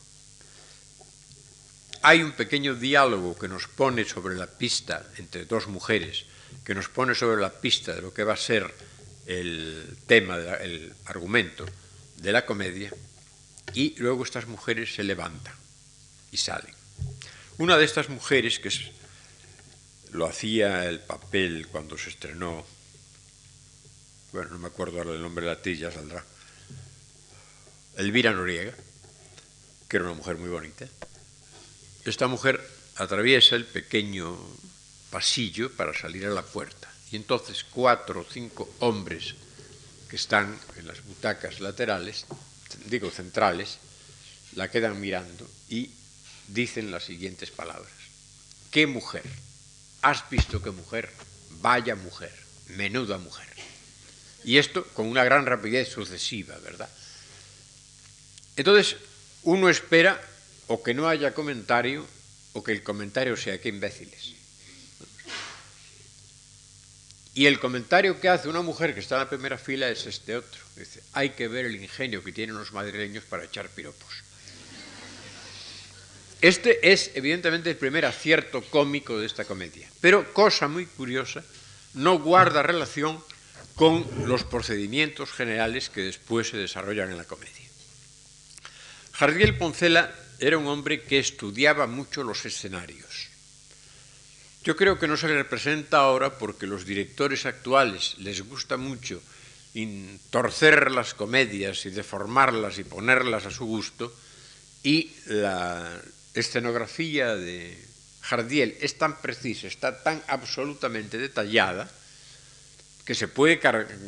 [2.03, 6.27] Hay un pequeño diálogo que nos pone sobre la pista entre dos mujeres,
[6.65, 8.75] que nos pone sobre la pista de lo que va a ser
[9.27, 11.65] el tema, el argumento
[12.17, 12.93] de la comedia,
[13.73, 15.55] y luego estas mujeres se levantan
[16.33, 16.75] y salen.
[17.59, 18.71] Una de estas mujeres, que
[20.11, 22.67] lo hacía el papel cuando se estrenó
[24.33, 26.25] bueno, no me acuerdo ahora el nombre de la ya saldrá,
[27.97, 28.73] Elvira Noriega,
[29.89, 30.87] que era una mujer muy bonita.
[32.05, 32.61] Esta mujer
[32.97, 34.39] atraviesa el pequeño
[35.11, 36.91] pasillo para salir a la puerta.
[37.11, 39.35] Y entonces cuatro o cinco hombres
[40.09, 42.25] que están en las butacas laterales,
[42.87, 43.79] digo centrales,
[44.57, 45.91] la quedan mirando y
[46.49, 47.93] dicen las siguientes palabras.
[48.71, 49.25] ¿Qué mujer?
[50.01, 51.13] ¿Has visto qué mujer?
[51.61, 52.33] Vaya mujer,
[52.69, 53.52] menuda mujer.
[54.45, 56.89] Y esto con una gran rapidez sucesiva, ¿verdad?
[58.57, 58.97] Entonces,
[59.43, 60.21] uno espera
[60.67, 62.07] o que no haya comentario
[62.53, 64.35] o que el comentario sea que imbéciles.
[67.35, 70.37] Y el comentario que hace una mujer que está en la primera fila es este
[70.37, 70.61] otro.
[70.77, 74.23] Dice, hay que ver el ingenio que tienen los madrileños para echar piropos.
[76.43, 79.89] Este es evidentemente el primer acierto cómico de esta comedia.
[80.01, 81.43] Pero, cosa muy curiosa,
[81.95, 83.23] no guarda relación
[83.75, 87.69] con los procedimientos generales que después se desarrollan en la comedia.
[89.13, 93.29] Jardiel Poncela era un hombre que estudiaba mucho los escenarios.
[94.65, 99.21] Yo creo que no se le representa ahora porque los directores actuales les gusta mucho
[100.31, 104.15] torcer las comedias y deformarlas y ponerlas a su gusto
[104.83, 106.01] y la
[106.35, 107.79] escenografía de
[108.21, 111.91] Jardiel es tan precisa, está tan absolutamente detallada
[113.05, 113.59] que se puede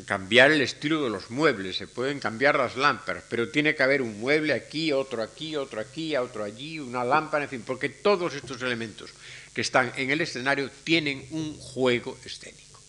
[0.07, 4.03] cambiar el estilo de los muebles, se pueden cambiar las lámparas, pero tiene que haber
[4.03, 8.35] un mueble aquí, otro aquí, otro aquí, otro allí, una lámpara, en fin, porque todos
[8.35, 9.11] estos elementos
[9.53, 12.81] que están en el escenario tienen un juego escénico.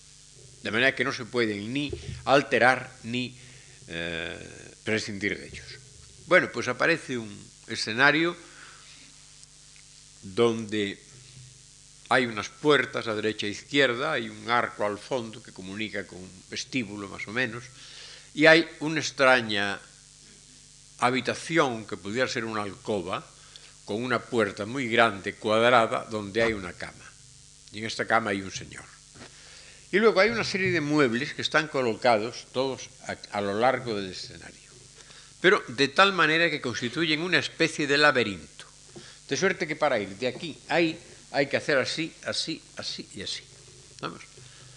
[0.62, 1.91] De manera que no se pueden ni
[2.26, 3.38] alterar ni
[3.88, 4.38] eh,
[4.84, 5.66] prescindir de ellos.
[6.28, 7.36] Bueno, pues aparece un
[7.68, 8.36] escenario
[10.22, 10.99] donde
[12.10, 16.20] hay unas puertas a derecha e izquierda, hay un arco al fondo que comunica con
[16.20, 17.64] un vestíbulo más o menos,
[18.34, 19.80] y hay una extraña
[20.99, 23.26] habitación que pudiera ser una alcoba,
[23.86, 27.06] con una puerta muy grande, cuadrada, donde hay una cama.
[27.72, 28.84] Y en esta cama hay un señor.
[29.91, 32.89] Y luego hay una serie de muebles que están colocados todos
[33.32, 34.70] a, lo largo del escenario,
[35.39, 38.66] pero de tal manera que constituyen una especie de laberinto.
[39.30, 40.99] De suerte que para ir de aquí ahí
[41.36, 43.43] hay que hacer así, así, así y así.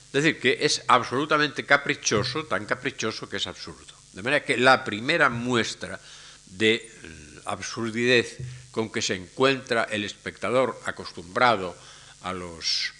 [0.06, 3.94] Es decir, que es absolutamente caprichoso, tan caprichoso que es absurdo.
[4.12, 6.00] De manera que la primera muestra
[6.46, 6.90] de
[7.44, 8.38] absurdidez
[8.72, 11.76] con que se encuentra el espectador acostumbrado
[12.22, 12.92] a los,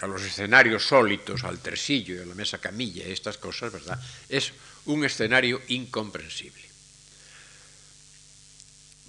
[0.00, 4.00] a los escenarios sólitos, al tresillo y a la mesa camilla estas cosas, ¿verdad?
[4.28, 4.52] Es
[4.86, 6.73] un escenario incomprensible.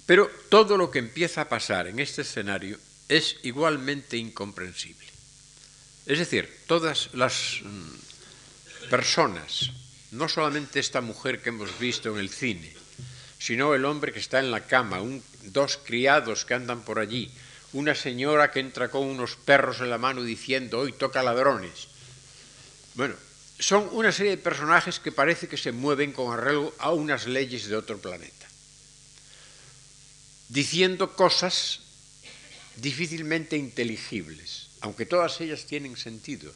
[0.06, 2.78] Pero todo lo que empieza a pasar en este escenario
[3.08, 5.06] es igualmente incomprensible.
[6.06, 9.72] Es decir, todas las mm, personas,
[10.12, 12.72] no solamente esta mujer que hemos visto en el cine,
[13.38, 15.00] sino el hombre que está en la cama,
[15.42, 17.30] dos criados que andan por allí,
[17.72, 21.88] una señora que entra con unos perros en la mano diciendo hoy toca ladrones.
[22.94, 23.16] Bueno,
[23.58, 27.66] son una serie de personajes que parece que se mueven con arreglo a unas leyes
[27.66, 28.35] de otro planeta
[30.48, 31.80] diciendo cosas
[32.76, 36.52] difícilmente inteligibles, aunque todas ellas tienen sentido.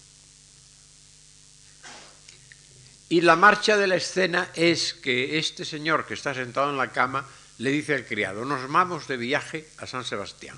[3.09, 6.93] Y la marcha de la escena es que este señor que está sentado en la
[6.93, 7.27] cama
[7.59, 10.57] le dice al criado, nos vamos de viaje a San Sebastián.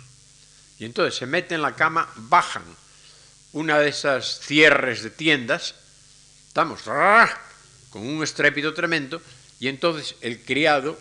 [0.78, 2.64] Y entonces se mete en la cama, bajan
[3.52, 5.74] una de esas cierres de tiendas,
[6.48, 6.82] estamos
[7.90, 9.22] con un estrépito tremendo,
[9.58, 10.98] y entonces el criado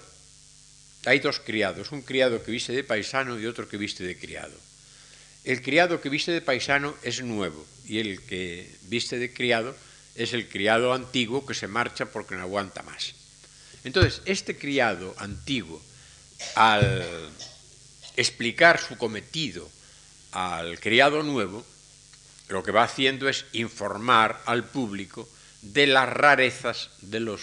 [1.06, 4.54] hay dos criados, un criado que viste de paisano y otro que viste de criado.
[5.44, 9.76] El criado que viste de paisano es nuevo y el que viste de criado
[10.16, 13.16] es el criado antiguo que se marcha porque no aguanta más.
[13.84, 15.82] Entonces, este criado antiguo,
[16.56, 17.04] al
[18.16, 19.70] explicar su cometido
[20.32, 21.66] al criado nuevo,
[22.50, 25.28] lo que va haciendo es informar al público
[25.62, 27.42] de las rarezas de los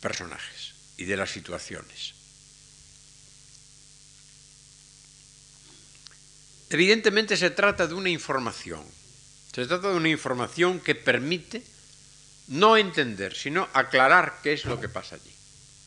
[0.00, 2.15] personajes y de las situaciones.
[6.70, 8.84] Evidentemente se trata de una información.
[9.52, 11.62] Se trata de una información que permite
[12.48, 15.32] no entender, sino aclarar qué es lo que pasa allí.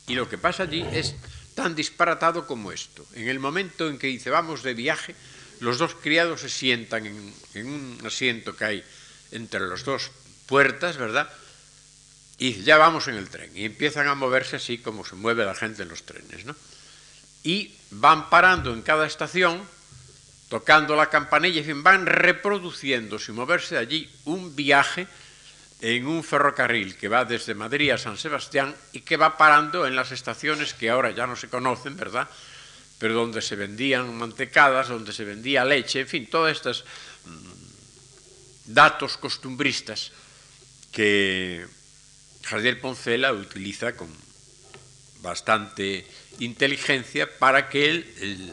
[0.08, 1.14] Y lo que pasa allí es
[1.54, 3.06] tan disparatado como esto.
[3.14, 5.14] En el momento en que dice vamos de viaje,
[5.60, 8.84] los dos criados se sientan en, un asiento que hay
[9.30, 10.10] entre las dos
[10.46, 11.30] puertas, ¿verdad?
[12.38, 13.54] Y ya vamos en el tren.
[13.54, 16.56] Y empiezan a moverse así como se mueve la gente en los trenes, ¿no?
[17.42, 19.62] Y van parando en cada estación
[20.50, 25.06] tocando la campanilla, en fin, van reproduciendo sin moverse de allí un viaje
[25.80, 29.94] en un ferrocarril que va desde Madrid a San Sebastián y que va parando en
[29.94, 32.28] las estaciones que ahora ya no se conocen, ¿verdad?
[32.98, 36.84] Pero donde se vendían mantecadas, donde se vendía leche, en fin, todos estos
[37.26, 40.10] mm, datos costumbristas
[40.90, 41.64] que
[42.42, 44.10] Javier Poncela utiliza con
[45.22, 46.04] bastante
[46.40, 48.52] inteligencia para que el,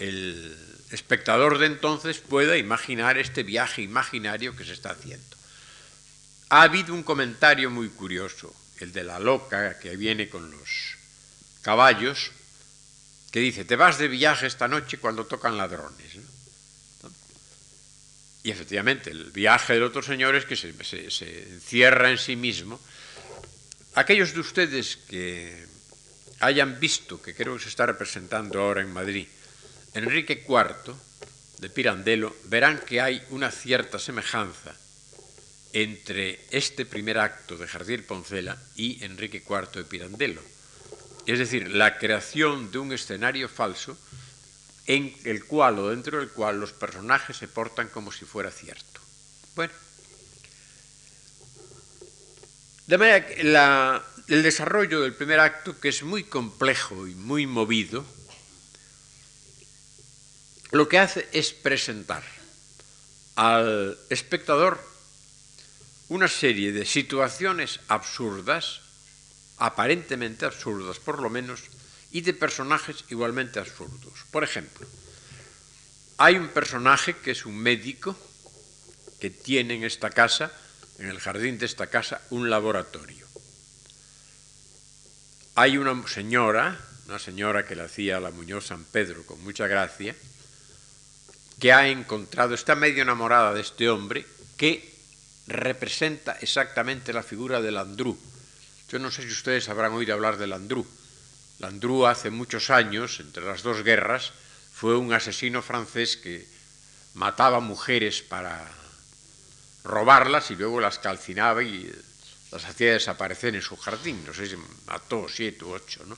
[0.00, 5.36] el espectador de entonces pueda imaginar este viaje imaginario que se está haciendo.
[6.50, 10.96] Ha habido un comentario muy curioso, el de la loca que viene con los
[11.62, 12.32] caballos,
[13.30, 16.12] que dice, te vas de viaje esta noche cuando tocan ladrones.
[18.42, 20.72] Y efectivamente, el viaje del otro señor es que se,
[21.10, 22.80] se encierra en sí mismo.
[23.94, 25.66] Aquellos de ustedes que
[26.40, 29.26] hayan visto, que creo que se está representando ahora en Madrid,
[29.94, 30.94] Enrique IV
[31.58, 34.74] de Pirandello, verán que hay una cierta semejanza
[35.72, 40.42] entre este primer acto de Jardiel Poncela y Enrique IV de Pirandello.
[41.26, 43.98] Es decir, la creación de un escenario falso
[44.86, 49.00] en el cual o dentro del cual los personajes se portan como si fuera cierto.
[49.54, 49.72] Bueno,
[52.86, 58.06] de manera que el desarrollo del primer acto, que es muy complejo y muy movido,
[60.70, 62.22] lo que hace es presentar
[63.36, 64.82] al espectador
[66.08, 68.80] una serie de situaciones absurdas,
[69.58, 71.62] aparentemente absurdas por lo menos,
[72.10, 74.24] y de personajes igualmente absurdos.
[74.30, 74.86] Por ejemplo,
[76.16, 78.16] hay un personaje que es un médico
[79.20, 80.52] que tiene en esta casa,
[80.98, 83.26] en el jardín de esta casa, un laboratorio.
[85.54, 90.14] Hay una señora, una señora que le hacía la Muñoz San Pedro con mucha gracia,
[91.58, 94.94] que ha encontrado, está medio enamorada de este hombre que
[95.46, 98.18] representa exactamente la figura de Landru.
[98.90, 100.86] Yo no sé si ustedes habrán oído hablar de Landru.
[101.58, 104.32] Landru hace muchos años, entre las dos guerras,
[104.72, 106.46] fue un asesino francés que
[107.14, 108.70] mataba mujeres para
[109.82, 111.90] robarlas y luego las calcinaba y
[112.52, 114.22] las hacía desaparecer en su jardín.
[114.24, 114.56] No sé si
[114.86, 116.16] mató siete u ocho, ¿no?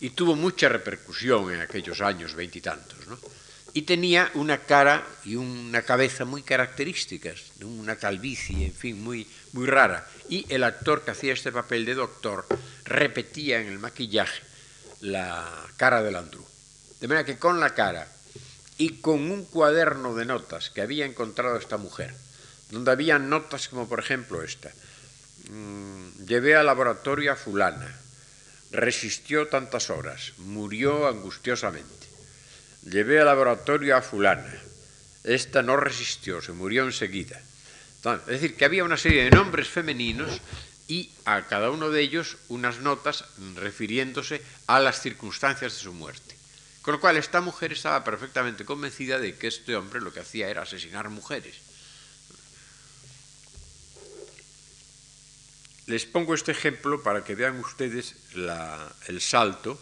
[0.00, 3.18] Y tuvo mucha repercusión en aquellos años, veintitantos, ¿no?
[3.76, 9.66] Y tenía una cara y una cabeza muy características, una calvicie, en fin, muy, muy
[9.66, 10.08] rara.
[10.30, 12.46] Y el actor que hacía este papel de doctor
[12.86, 14.40] repetía en el maquillaje
[15.02, 15.46] la
[15.76, 16.42] cara del Andrew.
[17.00, 18.08] De manera que con la cara
[18.78, 22.14] y con un cuaderno de notas que había encontrado esta mujer,
[22.70, 24.72] donde había notas como por ejemplo esta,
[25.50, 27.94] mm, llevé al laboratorio a fulana,
[28.70, 32.05] resistió tantas horas, murió angustiosamente
[32.86, 34.54] Llevé al laboratorio a fulana.
[35.24, 37.40] Esta no resistió, se murió enseguida.
[38.04, 40.40] es decir, que había una serie de nombres femeninos
[40.86, 43.24] y a cada uno de ellos unas notas
[43.56, 46.36] refiriéndose a las circunstancias de su muerte.
[46.82, 50.48] Con lo cual esta mujer estaba perfectamente convencida de que este hombre lo que hacía
[50.48, 51.56] era asesinar mujeres.
[55.86, 58.14] Les pongo este ejemplo para que vean ustedes
[59.08, 59.76] el salto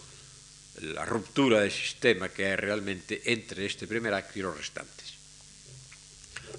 [0.81, 5.15] la ruptura del sistema que hay realmente entre este primer acto y los restantes.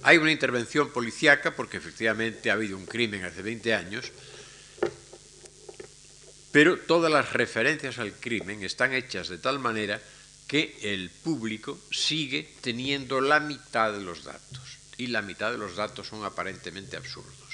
[0.04, 4.12] Hay una intervención policíaca porque efectivamente ha habido un crimen hace 20 años,
[6.52, 10.02] pero todas las referencias al crimen están hechas de tal manera
[10.48, 15.76] que el público sigue teniendo la mitad de los datos y la mitad de los
[15.76, 17.45] datos son aparentemente absurdos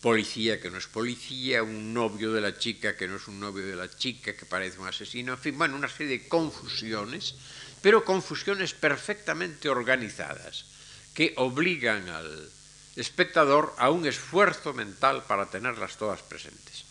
[0.00, 3.66] policía que no es policía, un novio de la chica que no es un novio
[3.66, 7.34] de la chica, que parece un asesino, en fin, bueno, una serie de confusiones,
[7.82, 10.66] pero confusiones perfectamente organizadas,
[11.14, 12.50] que obligan al
[12.96, 16.84] espectador a un esfuerzo mental para tenerlas todas presentes.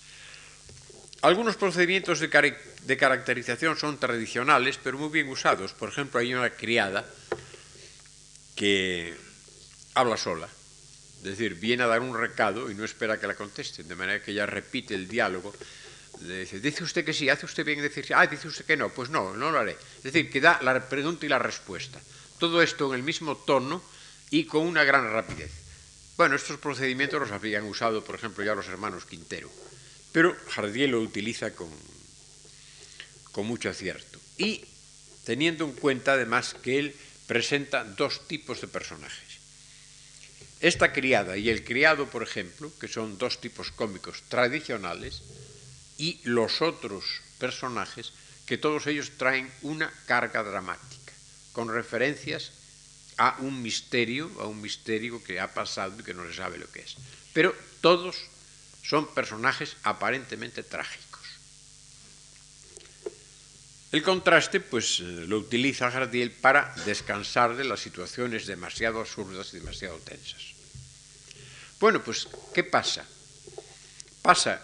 [1.22, 5.74] Algunos procedimientos de, de caracterización son tradicionales, pero muy bien usados.
[5.74, 7.06] Por ejemplo, hay una criada
[8.56, 9.16] que
[9.96, 10.48] habla sola
[11.18, 14.24] es decir, viene a dar un recado y no espera que la contesten, de manera
[14.24, 15.54] que ella repite el diálogo.
[16.22, 18.78] Le dice, dice usted que sí, hace usted bien decir sí, ah, dice usted que
[18.78, 19.78] no, pues no, no lo haré.
[19.98, 22.00] Es decir, que da la pregunta y la respuesta.
[22.40, 23.84] Todo esto en el mismo tono
[24.30, 25.52] y con una gran rapidez.
[26.18, 29.52] Bueno, estos procedimientos los habían usado, por ejemplo, ya los hermanos Quintero,
[30.12, 31.70] pero Jardiel lo utiliza con,
[33.32, 34.20] con mucho acierto.
[34.38, 34.66] Y
[35.26, 36.96] teniendo en cuenta además que él
[37.28, 39.27] presenta dos tipos de personajes.
[40.60, 45.22] Esta criada y el criado, por ejemplo, que son dos tipos cómicos tradicionales,
[45.98, 47.04] y los otros
[47.40, 48.14] personajes,
[48.46, 51.14] que todos ellos traen una carga dramática,
[51.54, 52.52] con referencias
[53.18, 56.72] a un misterio, a un misterio que ha pasado y que no se sabe lo
[56.72, 56.96] que es.
[57.34, 58.16] Pero todos
[58.84, 61.07] son personajes aparentemente trágicos.
[63.92, 69.98] El contraste, pues, lo utiliza Jardiel para descansar de las situaciones demasiado absurdas y demasiado
[70.00, 70.54] tensas.
[71.80, 73.06] Bueno, pues, ¿qué pasa?
[74.22, 74.62] Pasa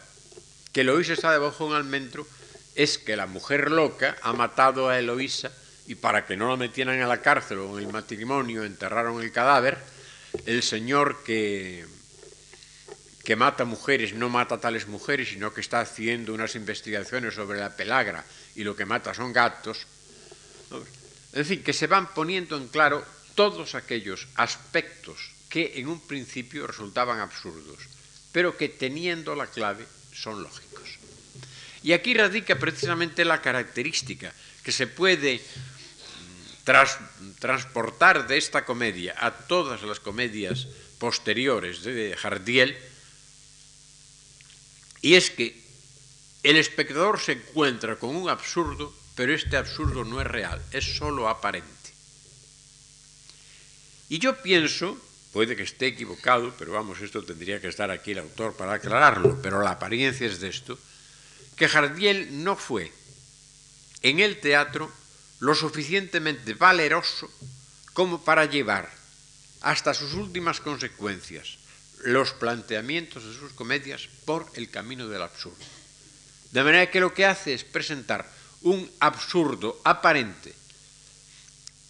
[0.73, 2.27] que Lois está debajo de un almendro
[2.75, 5.51] es que la mujer loca ha matado a Eloísa
[5.87, 9.31] y para que no la metieran a la cárcel o en el matrimonio enterraron el
[9.31, 9.77] cadáver,
[10.45, 11.85] el señor que,
[13.23, 17.75] que mata mujeres no mata tales mujeres, sino que está haciendo unas investigaciones sobre la
[17.75, 19.87] pelagra y lo que mata son gatos.
[21.31, 23.03] En fin, que se van poniendo en claro
[23.35, 27.79] todos aquellos aspectos que en un principio resultaban absurdos,
[28.31, 30.99] pero que teniendo la clave son lógicos.
[31.81, 35.41] Y aquí radica precisamente la característica que se puede
[36.63, 36.97] tras,
[37.39, 40.67] transportar de esta comedia a todas las comedias
[40.97, 42.77] posteriores de Jardiel,
[45.03, 45.61] y es que
[46.43, 51.27] el espectador se encuentra con un absurdo, pero este absurdo no es real, es sólo
[51.27, 51.67] aparente.
[54.07, 54.97] Y yo pienso,
[55.33, 59.41] puede que esté equivocado, pero vamos, esto tendría que estar aquí el autor para aclararlo,
[59.41, 60.79] pero la apariencia es de esto,
[61.57, 62.89] que Jardiel no fue
[64.03, 64.89] en el teatro
[65.39, 67.29] lo suficientemente valeroso
[67.91, 68.89] como para llevar
[69.59, 71.57] hasta sus últimas consecuencias
[72.03, 75.57] los planteamientos de sus comedias por el camino del absurdo.
[76.51, 78.29] De manera que lo que hace es presentar
[78.61, 80.53] un absurdo aparente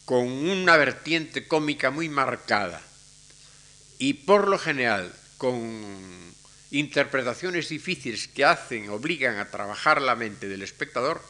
[0.06, 2.82] con una vertiente cómica muy marcada
[4.00, 6.34] y por lo general con
[6.72, 11.22] interpretaciones difíciles que hacen, obligan a trabajar la mente del espectador,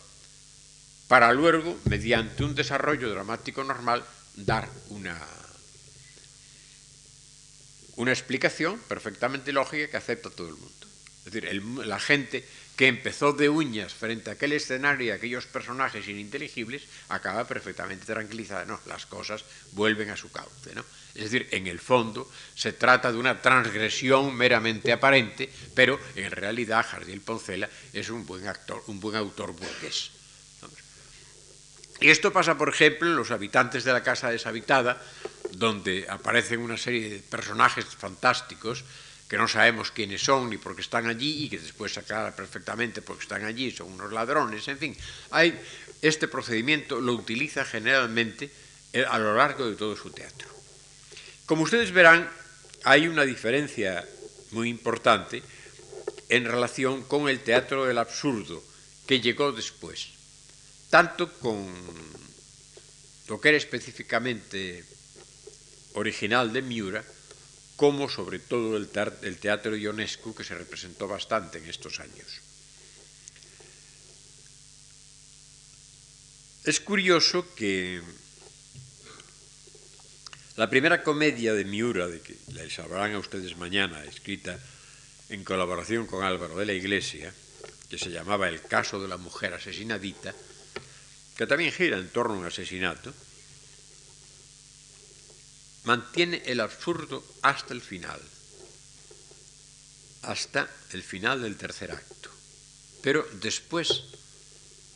[1.08, 4.04] para luego, mediante un desarrollo dramático normal,
[4.36, 5.20] dar una,
[7.96, 10.88] una explicación perfectamente lógica que acepta todo el mundo.
[11.26, 15.46] Es decir, la gente que empezó de uñas frente a aquel escenario y a aquellos
[15.46, 18.66] personajes ininteligibles, acaba perfectamente tranquilizada.
[18.66, 20.74] No, las cosas vuelven a su cauce.
[20.74, 20.84] ¿no?
[21.14, 26.86] Es decir, en el fondo se trata de una transgresión meramente aparente, pero en realidad
[26.90, 30.12] Jardiel Poncela es un buen actor, un buen autor burgués.
[32.00, 35.02] Y esto pasa, por ejemplo, en Los habitantes de la casa deshabitada,
[35.52, 38.84] donde aparecen una serie de personajes fantásticos
[39.30, 42.36] que no sabemos quiénes son ni por qué están allí y que después se aclara
[42.36, 44.98] perfectamente porque están allí, son unos ladrones, en fin.
[45.32, 45.60] Hay,
[46.02, 48.52] este procedimiento lo utiliza generalmente
[48.92, 50.50] eh, a lo largo de todo su teatro.
[51.46, 52.30] Como ustedes verán,
[52.84, 54.06] hay una diferencia
[54.52, 55.42] muy importante
[56.30, 58.64] en relación con el teatro del absurdo
[59.08, 60.10] que llegó después
[60.94, 61.58] tanto con
[63.28, 64.86] lo que era específicamente
[65.96, 67.04] original de Miura,
[67.76, 68.90] como sobre todo el,
[69.40, 72.28] teatro ionesco que se representó bastante en estos años.
[76.64, 78.00] Es curioso que
[80.58, 84.60] la primera comedia de Miura, de que la sabrán a ustedes mañana, escrita
[85.30, 87.34] en colaboración con Álvaro de la Iglesia,
[87.90, 90.36] que se llamaba El caso de la mujer asesinadita,
[91.38, 93.14] que también gira en torno a un asesinato,
[95.84, 98.22] mantiene el absurdo hasta el final,
[100.24, 102.30] hasta el final del tercer acto.
[103.02, 104.04] Pero después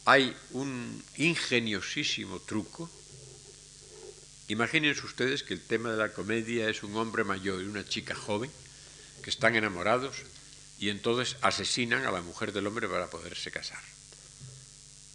[0.06, 2.90] hay un ingeniosísimo truco.
[4.48, 8.16] Imagínense ustedes que el tema de la comedia es un hombre mayor y una chica
[8.16, 8.50] joven
[9.22, 10.16] que están enamorados
[10.80, 13.97] y entonces asesinan a la mujer del hombre para poderse casar.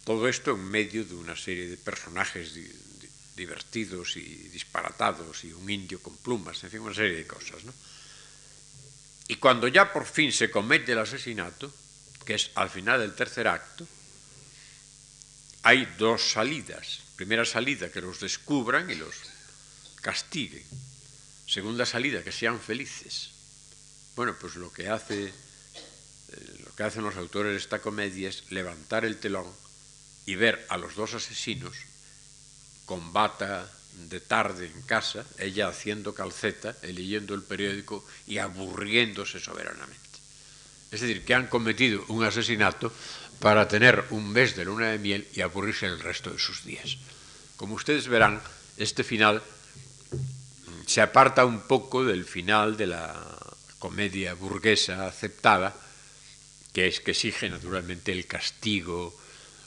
[0.03, 2.53] Todo esto en medio de una serie de personajes
[3.35, 7.63] divertidos y disparatados y un indio con plumas, en fin, una serie de cosas.
[7.63, 7.73] ¿no?
[9.27, 11.73] Y cuando ya por fin se comete el asesinato,
[12.25, 13.87] que es al final del tercer acto,
[15.63, 16.99] hay dos salidas.
[17.15, 19.15] Primera salida, que los descubran y los
[20.01, 20.65] castiguen.
[21.47, 23.29] Segunda salida, que sean felices.
[24.15, 25.27] Bueno, pues lo que hace
[26.33, 29.47] eh, lo que hacen los autores de esta comedia es levantar el telón
[30.25, 31.75] y ver a los dos asesinos
[32.85, 33.69] con bata
[34.09, 39.99] de tarde en casa, ella haciendo calceta, leyendo el periódico y aburriéndose soberanamente.
[40.91, 42.91] Es decir, que han cometido un asesinato
[43.39, 46.97] para tener un mes de luna de miel y aburrirse el resto de sus días.
[47.57, 48.41] Como ustedes verán,
[48.77, 49.41] este final
[50.85, 53.15] se aparta un poco del final de la
[53.79, 55.75] comedia burguesa aceptada,
[56.73, 59.19] que es que exige naturalmente el castigo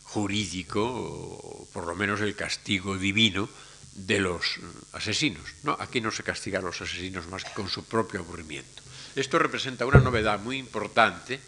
[0.07, 3.49] jurídico, o por lo menos el castigo divino
[3.95, 4.61] de los
[4.93, 5.45] asesinos.
[5.63, 5.77] ¿no?
[5.81, 8.83] Aquí no se castiga a los asesinos más que con su propio aburrimiento.
[9.17, 11.41] Esto representa una novedad muy importante,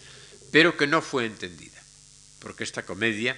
[0.51, 1.79] pero que no fue entendida,
[2.41, 3.37] porque esta comedia,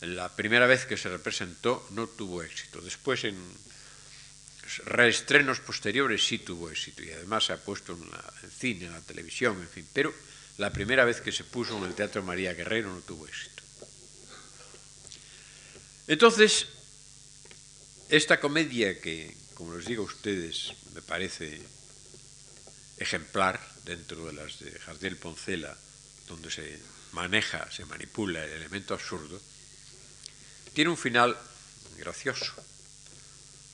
[0.00, 2.80] la primera vez que se representó, no tuvo éxito.
[2.80, 3.36] Después, en
[4.86, 8.02] reestrenos posteriores, sí tuvo éxito, y además se ha puesto en,
[8.42, 10.14] en cine, en la televisión, en fin, pero
[10.58, 13.53] la primera vez que se puso en el Teatro María Guerrero no tuvo éxito.
[16.06, 16.66] Entonces,
[18.08, 21.62] esta comedia que, como les digo a ustedes, me parece
[22.98, 25.76] ejemplar dentro de las de Jardiel Poncela,
[26.28, 26.78] donde se
[27.12, 29.40] maneja, se manipula el elemento absurdo,
[30.74, 31.36] tiene un final
[31.96, 32.52] gracioso.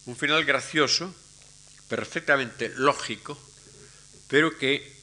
[0.06, 1.14] Un final gracioso,
[1.88, 3.38] perfectamente lógico,
[4.28, 4.96] pero que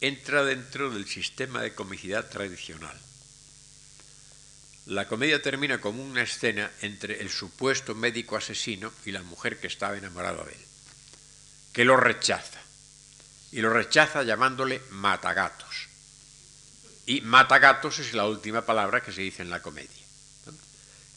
[0.00, 2.98] entra dentro del sistema de comicidad tradicional.
[4.86, 9.66] La comedia termina como una escena entre el supuesto médico asesino y la mujer que
[9.66, 10.64] estaba enamorada de él,
[11.72, 12.60] que lo rechaza.
[13.52, 15.88] Y lo rechaza llamándole matagatos.
[17.06, 20.00] Y matagatos es la última palabra que se dice en la comedia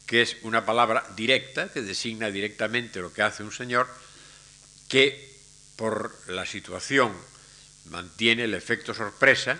[0.06, 3.88] que es una palabra directa que designa directamente lo que hace un señor
[4.88, 5.34] que
[5.76, 7.12] por la situación
[7.86, 9.58] mantiene el efecto sorpresa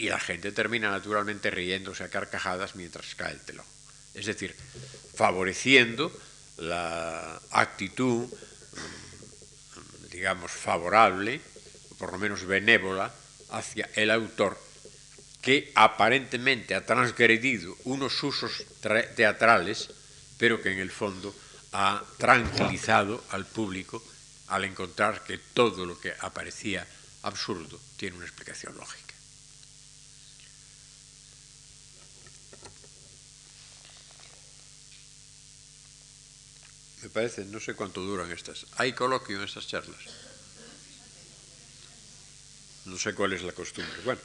[0.00, 3.66] y la gente termina naturalmente riéndose a carcajadas mientras cae el telón.
[4.14, 4.56] Es decir,
[5.14, 6.10] favoreciendo
[6.56, 8.26] la actitud,
[10.10, 11.40] digamos, favorable,
[11.98, 13.12] por lo menos benévola,
[13.50, 14.58] hacia el autor
[15.42, 18.64] que aparentemente ha transgredido unos usos
[19.16, 19.90] teatrales,
[20.38, 21.34] pero que en el fondo
[21.72, 24.02] ha tranquilizado al público
[24.48, 26.86] al encontrar que todo lo que aparecía
[27.22, 29.09] absurdo tiene una explicación lógica.
[37.02, 38.66] Me parece, no sé cuánto duran estas.
[38.76, 40.00] ¿Hay coloquio en estas charlas?
[42.84, 43.94] No sé cuál es la costumbre.
[44.04, 44.20] Bueno.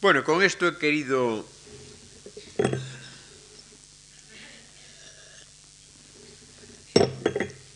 [0.00, 1.46] Bueno, con esto he querido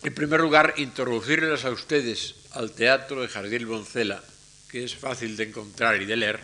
[0.02, 4.22] en primer lugar introducirles a ustedes al teatro de Jardiel Boncela,
[4.68, 6.40] que es fácil de encontrar y de leer,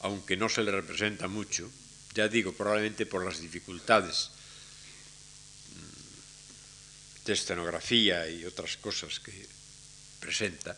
[0.00, 1.70] aunque no se le representa mucho,
[2.14, 4.32] ya digo, probablemente por las dificultades
[7.26, 9.34] de escenografía y otras cosas que
[10.20, 10.76] presenta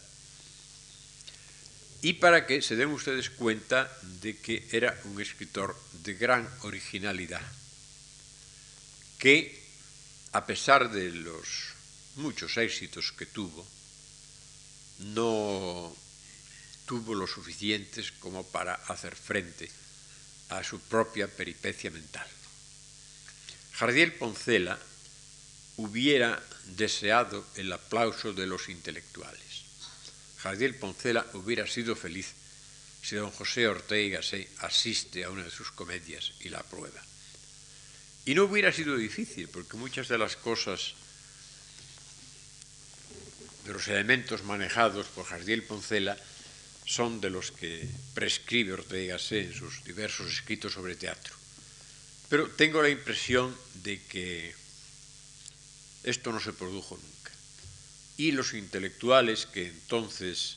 [2.00, 3.90] y para que se den ustedes cuenta
[4.22, 5.74] de que era un escritor
[6.04, 7.42] de gran originalidad,
[9.18, 9.50] que
[10.32, 11.74] a pesar de los
[12.16, 13.66] muchos éxitos que tuvo,
[15.10, 15.94] no
[16.86, 19.68] tuvo lo suficientes como para hacer frente
[20.50, 22.26] a su propia peripecia mental.
[23.74, 24.78] Jardiel Poncela
[25.78, 26.42] hubiera
[26.76, 29.48] deseado el aplauso de los intelectuales
[30.38, 32.32] Jardiel Poncela hubiera sido feliz
[33.02, 37.02] si don José Ortega se asiste a una de sus comedias y la aprueba.
[38.24, 40.94] Y no hubiera sido difícil, porque muchas de las cosas,
[43.64, 46.16] de los elementos manejados por Jardiel Poncela,
[46.84, 51.34] son de los que prescribe Ortega en sus diversos escritos sobre teatro.
[52.28, 54.54] Pero tengo la impresión de que
[56.08, 57.32] esto no se produjo nunca
[58.16, 60.56] y los intelectuales que entonces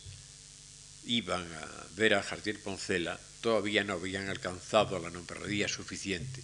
[1.06, 6.42] iban a ver a Jardiel Poncela todavía no habían alcanzado la nombradía suficiente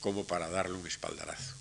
[0.00, 1.54] como para darle un espaldarazo.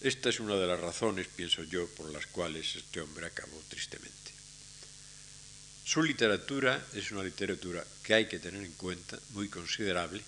[0.00, 4.32] Esta es una de las razones, pienso yo, por las cuales este hombre acabó tristemente.
[5.84, 10.22] Su literatura es una literatura que hay que tener en cuenta, muy considerable,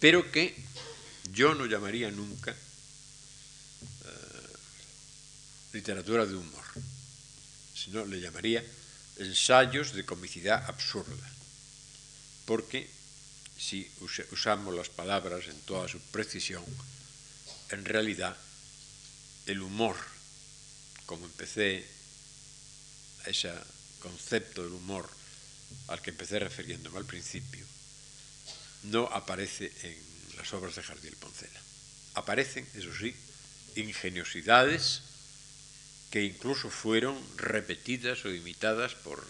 [0.00, 0.54] pero que
[1.30, 2.54] yo no llamaría nunca
[5.72, 6.64] literatura de humor,
[7.74, 8.64] sino le llamaría
[9.16, 11.30] ensayos de comicidad absurda,
[12.44, 12.88] porque
[13.56, 13.90] si
[14.30, 16.64] usamos las palabras en toda su precisión,
[17.70, 18.36] en realidad
[19.46, 19.96] el humor,
[21.06, 21.86] como empecé
[23.24, 23.52] a ese
[24.00, 25.08] concepto del humor
[25.88, 27.64] al que empecé refiriéndome al principio,
[28.84, 31.60] no aparece en las obras de Jardiel Poncela.
[32.14, 33.14] Aparecen, eso sí,
[33.76, 35.02] ingeniosidades
[36.10, 39.24] que incluso fueron repetidas o imitadas por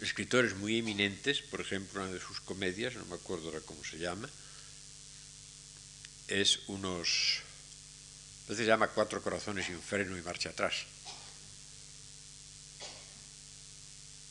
[0.00, 3.98] escritores muy eminentes, por ejemplo, una de sus comedias, no me acuerdo ahora cómo se
[3.98, 4.28] llama,
[6.28, 7.42] es unos,
[8.48, 10.86] veces se llama Cuatro corazones un freno y marcha atrás.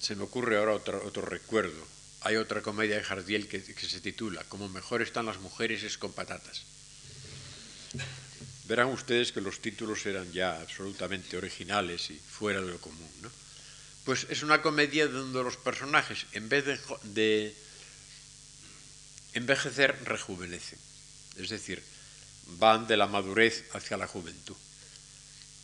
[0.02, 1.86] Se me ocurre ahora otro, otro recuerdo.
[2.24, 6.14] Hay otra comedia de Jardiel que, se titula Como mejor están las mujeres es con
[6.14, 6.66] patatas
[8.66, 13.10] verán ustedes que los títulos eran ya absolutamente originales y fuera de lo común.
[13.22, 13.30] ¿no?
[14.06, 17.56] Pues es una comedia donde los personajes, en vez de, de
[19.34, 20.80] envejecer, rejuvenecen.
[21.38, 21.84] Es decir,
[22.58, 24.56] van de la madurez hacia la juventud.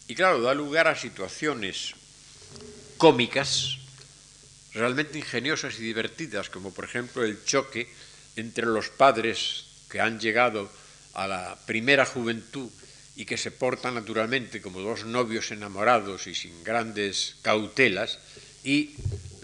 [0.07, 1.93] Y claro, da lugar a situaciones
[2.97, 3.77] cómicas,
[4.73, 7.87] realmente ingeniosas y divertidas, como por ejemplo el choque
[8.35, 10.71] entre los padres que han llegado
[11.13, 12.69] a la primera juventud
[13.15, 18.19] y que se portan naturalmente como dos novios enamorados y sin grandes cautelas,
[18.63, 18.95] y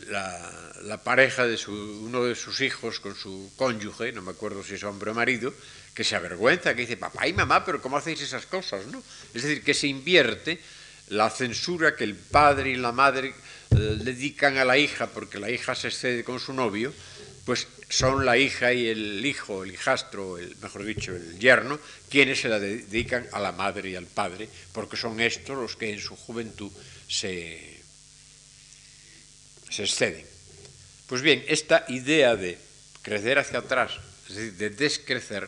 [0.07, 4.83] la, pareja de uno de sus hijos con su cónyuge, no me acuerdo si es
[4.83, 5.53] hombre o marido,
[5.93, 8.85] que se avergüenza, que dice, papá y mamá, pero ¿cómo hacéis esas cosas?
[8.87, 9.01] ¿no?
[9.33, 10.59] Es decir, que se invierte
[11.09, 13.33] la censura que el padre y la madre
[13.71, 16.93] eh, dedican a la hija porque la hija se excede con su novio,
[17.45, 22.41] pues son la hija y el hijo, el hijastro, el, mejor dicho, el yerno, quienes
[22.41, 25.99] se la dedican a la madre y al padre, porque son estos los que en
[25.99, 26.71] su juventud
[27.07, 27.79] se,
[29.69, 30.25] se exceden.
[31.07, 32.57] Pues bien, esta idea de
[33.03, 33.91] crecer hacia atrás,
[34.27, 35.47] es decir, de descrecer,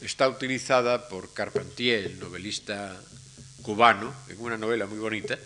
[0.00, 3.00] está utilizada por Carpentier, el novelista
[3.62, 5.38] cubano, en una novela muy bonita,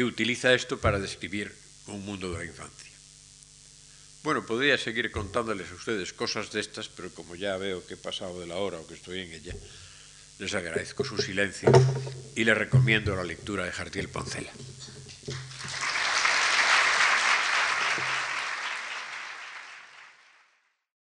[0.00, 1.52] que utiliza esto para describir
[1.88, 2.90] un mundo de la infancia.
[4.22, 7.96] Bueno, podría seguir contándoles a ustedes cosas de estas, pero como ya veo que he
[7.98, 9.54] pasado de la hora o que estoy en ella,
[10.38, 11.70] les agradezco su silencio
[12.34, 14.50] y les recomiendo la lectura de Jardiel Poncela.